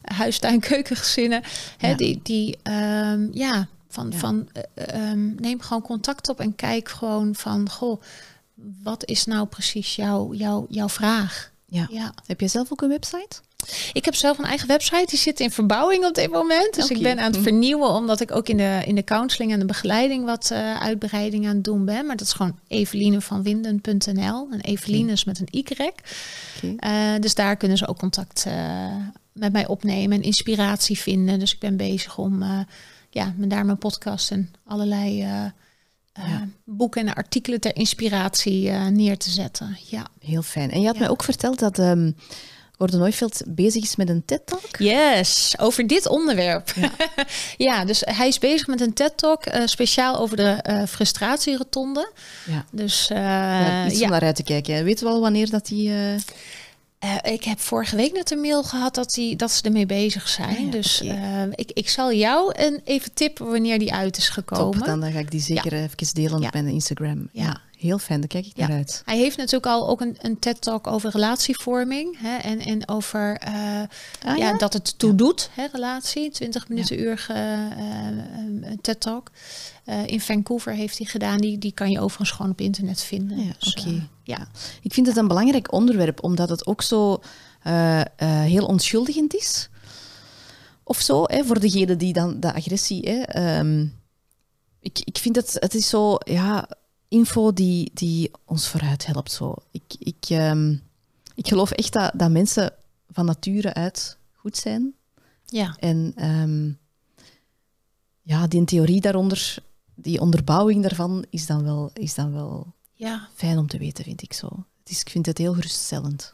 [0.01, 1.41] huistuin, keukengezinnen,
[1.78, 1.95] hè, Ja.
[1.95, 4.18] die, die ehm, ja, van, Ja.
[4.18, 4.62] van eh,
[5.12, 8.01] ehm, neem gewoon contact op en kijk gewoon van, goh,
[8.84, 11.51] wat is nou precies jouw, jouw, jouw vraag?
[11.70, 11.88] Ja.
[11.92, 12.14] Ja.
[12.26, 13.42] Heb jij zelf ook een website?
[13.94, 16.74] Ik heb zelf een eigen website, die zit in verbouwing op dit moment.
[16.76, 17.42] Dus ik ben aan het Hm.
[17.42, 21.48] vernieuwen, omdat ik ook in de, in de counseling en de begeleiding wat eh, uitbreiding
[21.48, 22.06] aan het doen ben.
[22.06, 24.48] Maar dat is gewoon evelinevanwinden.nl.
[24.52, 25.64] En Eveline is met een Y.
[25.70, 26.76] Oké.
[26.78, 28.96] Eh, dus daar kunnen ze ook contact eh,
[29.32, 31.40] met mij opnemen en inspiratie vinden.
[31.40, 32.44] Dus ik ben bezig om
[33.10, 35.28] ja, daar mijn podcast en allerlei
[36.28, 36.48] Ja.
[36.66, 39.78] boeken en artikelen ter inspiratie eh, neer te zetten.
[39.90, 40.08] Ja.
[40.20, 40.72] Heel fijn.
[40.72, 41.02] En je had Ja.
[41.02, 42.12] mij ook verteld dat ehm
[42.78, 44.78] Gordon Neufeld bezig is met een TED-talk.
[44.78, 46.74] Yes, over dit onderwerp.
[46.76, 46.92] Ja.
[47.58, 52.12] Ja, dus hij is bezig met een TED-talk eh, speciaal over de eh frustratierotonde.
[52.46, 52.66] Ja.
[52.72, 54.84] Dus eh, ja, iets ja, om naar uit te kijken.
[54.84, 55.92] Weet wel wanneer dat die...
[57.00, 59.86] eh, Eh, ik heb vorige week net een mail gehad dat, die, dat ze ermee
[59.86, 60.50] bezig zijn.
[60.58, 64.30] Ah ja, dus eh, ik, ik zal jou een even tippen wanneer die uit is
[64.30, 64.78] gekomen.
[64.78, 66.47] top, dan, ga ik die zeker even delen Ja.
[66.47, 67.30] op mijn Instagram.
[67.32, 67.62] Ja.
[67.80, 68.20] Heel fijn.
[68.20, 68.68] Daar kijk ik Ja.
[68.68, 69.02] naar uit.
[69.06, 72.18] Hij heeft natuurlijk al ook een, een TED-talk over relatievorming.
[72.20, 73.88] Hè, en, en over eh, Ah,
[74.24, 74.58] ja, ja?
[74.58, 76.32] dat het toe doet, hè, relatie.
[76.32, 78.18] 20 minuten uur eh, eh,
[78.62, 79.32] een TED-talk.
[79.86, 81.38] Eh, in Vancouver heeft hij gedaan.
[81.38, 83.38] Die, die kan je overigens gewoon op internet vinden.
[83.46, 83.90] Ja, Dus, oké.
[83.90, 84.48] eh, ja.
[84.82, 87.22] Ik vind het een belangrijk onderwerp, omdat het ook zo
[87.64, 88.06] eh, eh,
[88.42, 89.70] heel onschuldigend is.
[90.84, 93.10] Of zo, hè, voor degene die dan de agressie...
[93.10, 93.86] Hè, ehm,
[94.80, 96.70] ik, ik vind het, het is zo, ja,
[97.10, 99.32] info die, die ons vooruit helpt.
[99.32, 99.55] Zo.
[99.72, 100.76] Ik, ik, ehm,
[101.36, 102.74] ik geloof echt dat, dat mensen
[103.10, 104.93] van nature uit goed zijn.
[105.45, 105.76] ja.
[105.80, 106.72] En ehm,
[108.22, 109.55] ja, die theorie daaronder,
[109.95, 113.28] die onderbouwing daarvan, is dan wel, is dan wel ja.
[113.34, 114.66] fijn om te weten, vind ik zo.
[114.86, 116.34] Is, ik vind het heel geruststellend.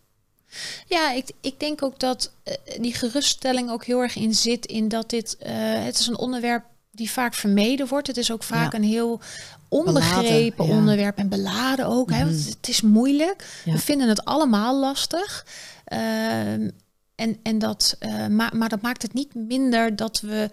[0.88, 4.88] Ja, ik, ik denk ook dat eh, die geruststelling ook heel erg in zit in
[4.88, 5.54] dat dit, eh,
[5.84, 6.66] het is een onderwerp
[6.96, 8.08] die vaak vermeden wordt.
[8.08, 8.78] Het is ook vaak Ja.
[8.78, 9.22] een heel
[9.70, 12.12] onbegrepen Beladen, onderwerp en beladen ook.
[12.12, 12.50] hè, want Mhm.
[12.50, 13.62] het is moeilijk.
[13.66, 15.46] We vinden het allemaal lastig.
[15.86, 16.70] Ehm,
[17.16, 20.50] en, en dat, eh, maar, maar dat maakt het niet minder dat we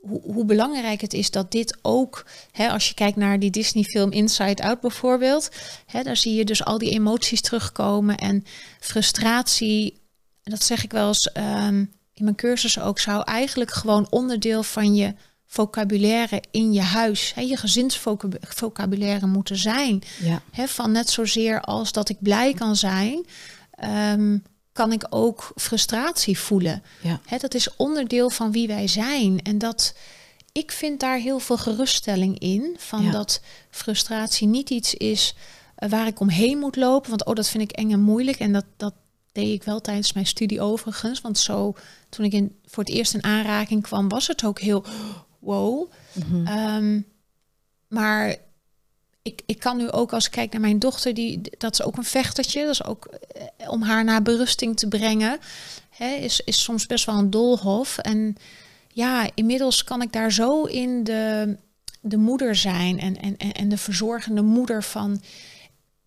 [0.00, 4.10] hoe, hoe belangrijk het is dat dit ook, hè, als je kijkt naar die Disney-film
[4.12, 5.48] Inside Out bijvoorbeeld,
[5.86, 8.44] hè, daar zie je dus al die emoties terugkomen en
[8.80, 10.00] frustratie.
[10.42, 11.78] Dat zeg ik wel eens ehm,
[12.14, 15.14] in mijn cursus ook, zou eigenlijk gewoon onderdeel van je
[15.52, 20.02] vocabulaire in je huis, hè, je gezinsvocabulaire moeten zijn.
[20.22, 23.26] Ja, Hè, van net zozeer als dat ik blij kan zijn,
[23.70, 24.38] ehm,
[24.72, 26.82] kan ik ook frustratie voelen.
[27.02, 29.42] ja, Hè, dat is onderdeel van wie wij zijn.
[29.42, 29.94] En dat
[30.52, 32.76] ik vind daar heel veel geruststelling in.
[32.78, 33.10] Van Ja.
[33.10, 33.40] dat
[33.70, 35.34] frustratie niet iets is
[35.74, 37.10] eh, waar ik omheen moet lopen.
[37.10, 38.38] Want oh, dat vind ik eng en moeilijk.
[38.38, 38.94] En dat, dat
[39.32, 41.20] deed ik wel tijdens mijn studie overigens.
[41.20, 41.74] Want zo,
[42.08, 44.84] toen ik in, voor het eerst in aanraking kwam, was het ook heel
[45.40, 45.90] wow.
[46.12, 46.46] Mhm.
[46.46, 47.00] Ehm,
[47.88, 48.36] maar
[49.22, 51.96] ik, ik kan nu ook als ik kijk naar mijn dochter, die, dat is ook
[51.96, 52.62] een vechtertje.
[52.62, 55.38] Dat is ook eh, om haar naar berusting te brengen.
[55.90, 57.98] Hè, is, is soms best wel een doolhof.
[57.98, 58.36] En
[58.92, 61.56] ja, inmiddels kan ik daar zo in de,
[62.00, 65.22] de moeder zijn en, en, en de verzorgende moeder van.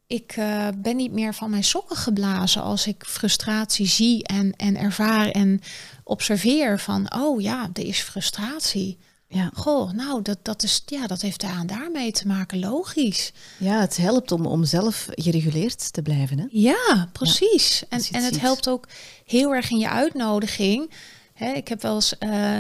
[0.08, 4.78] Ik uh, ben niet meer van mijn sokken geblazen als ik frustratie zie en, en
[4.78, 5.62] ervaar en
[6.04, 8.98] observeer van, oh ja, er is frustratie.
[9.34, 9.50] Ja.
[9.54, 13.32] Goh, nou, dat, dat, is, ja, dat heeft daar en daarmee te maken, logisch.
[13.58, 16.40] Ja, het helpt om, om zelf gereguleerd te blijven.
[16.40, 16.46] Hè?
[16.50, 17.84] Ja, precies.
[17.90, 18.88] en, en het helpt ook
[19.26, 20.92] heel erg in je uitnodiging.
[21.34, 22.58] Hè, ik heb wel eens uh,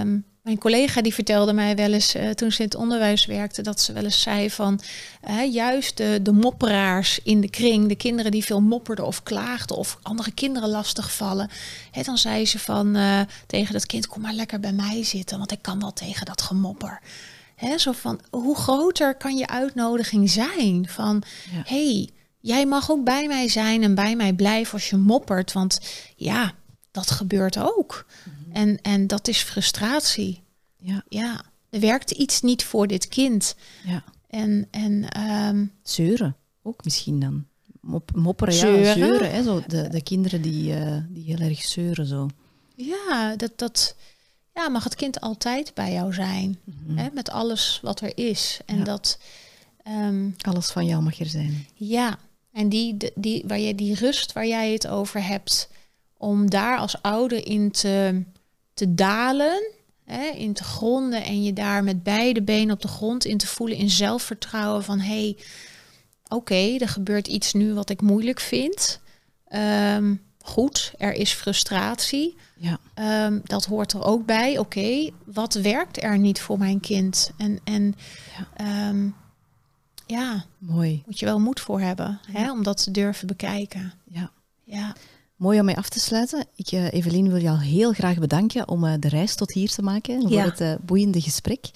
[0.00, 3.62] um, mijn collega die vertelde mij wel eens, uh, toen ze in het onderwijs werkte,
[3.62, 4.80] dat ze wel eens zei van
[5.28, 9.76] uh, juist de, de mopperaars in de kring, de kinderen die veel mopperden of klaagden
[9.76, 11.50] of andere kinderen lastigvallen.
[11.90, 15.38] Hè, dan zei ze van uh, tegen dat kind, kom maar lekker bij mij zitten,
[15.38, 17.00] want ik kan wel tegen dat gemopper.
[17.54, 20.88] Hè, zo van, hoe groter kan je uitnodiging zijn?
[20.88, 21.22] Van,
[21.52, 21.62] ja.
[21.64, 25.80] hey, jij mag ook bij mij zijn en bij mij blijven als je moppert, want
[26.16, 26.54] ja,
[26.90, 28.06] dat gebeurt ook.
[28.56, 28.68] Mhm.
[28.68, 30.42] En, en dat is frustratie.
[30.76, 31.04] Ja.
[31.08, 33.56] ja, er werkt iets niet voor dit kind.
[33.84, 34.04] Ja.
[34.28, 37.46] En, en um, zeuren ook misschien dan.
[37.80, 38.84] Mop, mopperen, zeuren.
[38.84, 39.30] ja, zeuren.
[39.30, 42.28] Hè, zo de, de kinderen die, uh, die heel erg zeuren zo.
[42.74, 43.96] Ja, dat, dat
[44.54, 46.58] ja, mag het kind altijd bij jou zijn.
[46.64, 48.60] Mm hè, met alles wat er is.
[48.66, 49.18] En dat...
[49.88, 51.66] Um, alles van jou mag er zijn.
[51.74, 52.18] Ja,
[52.52, 55.68] en die, die, waar je, die rust waar jij het over hebt
[56.16, 58.22] om daar als ouder in te,
[58.76, 59.72] te dalen,
[60.04, 63.46] hè, in te gronden en je daar met beide benen op de grond in te
[63.46, 65.36] voelen in zelfvertrouwen van hé, hey,
[66.28, 69.00] oké, er gebeurt iets nu wat ik moeilijk vind.
[69.48, 72.36] Ehm, goed, er is frustratie.
[72.56, 72.78] Ja.
[73.26, 74.58] Um, dat hoort er ook bij.
[74.58, 77.30] Oké, wat werkt er niet voor mijn kind?
[77.36, 77.94] En, en
[78.56, 78.88] ja.
[78.88, 79.14] Um,
[80.06, 81.02] ja, mooi.
[81.06, 83.92] Moet je wel moed voor hebben hè, om dat te durven bekijken.
[84.04, 84.30] Ja.
[84.64, 84.94] ja.
[85.36, 86.46] Mooi om mee af te sluiten.
[86.54, 89.68] Ik, uh, Evelien, wil je al heel graag bedanken om uh, de reis tot hier
[89.68, 90.28] te maken.
[90.28, 91.70] Voor het uh, boeiende gesprek.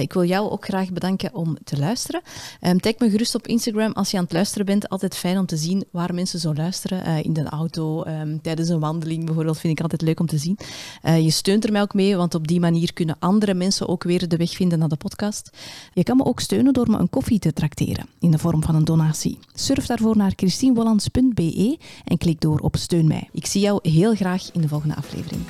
[0.00, 2.22] ik wil jou ook graag bedanken om te luisteren.
[2.60, 4.88] Um, tag me gerust op Instagram als je aan het luisteren bent.
[4.88, 7.24] Altijd fijn om te zien waar mensen zo luisteren.
[7.24, 10.58] in de auto, um, tijdens een wandeling bijvoorbeeld, vind ik altijd leuk om te zien.
[11.02, 14.28] je steunt er mij ook mee, want op die manier kunnen andere mensen ook weer
[14.28, 15.50] de weg vinden naar de podcast.
[15.92, 18.74] Je kan me ook steunen door me een koffie te trakteren in de vorm van
[18.74, 19.38] een donatie.
[19.54, 22.76] Surf daarvoor naar christinewollans.be en klik door op
[23.06, 23.28] mij.
[23.32, 25.42] Ik zie jou heel graag in de volgende aflevering.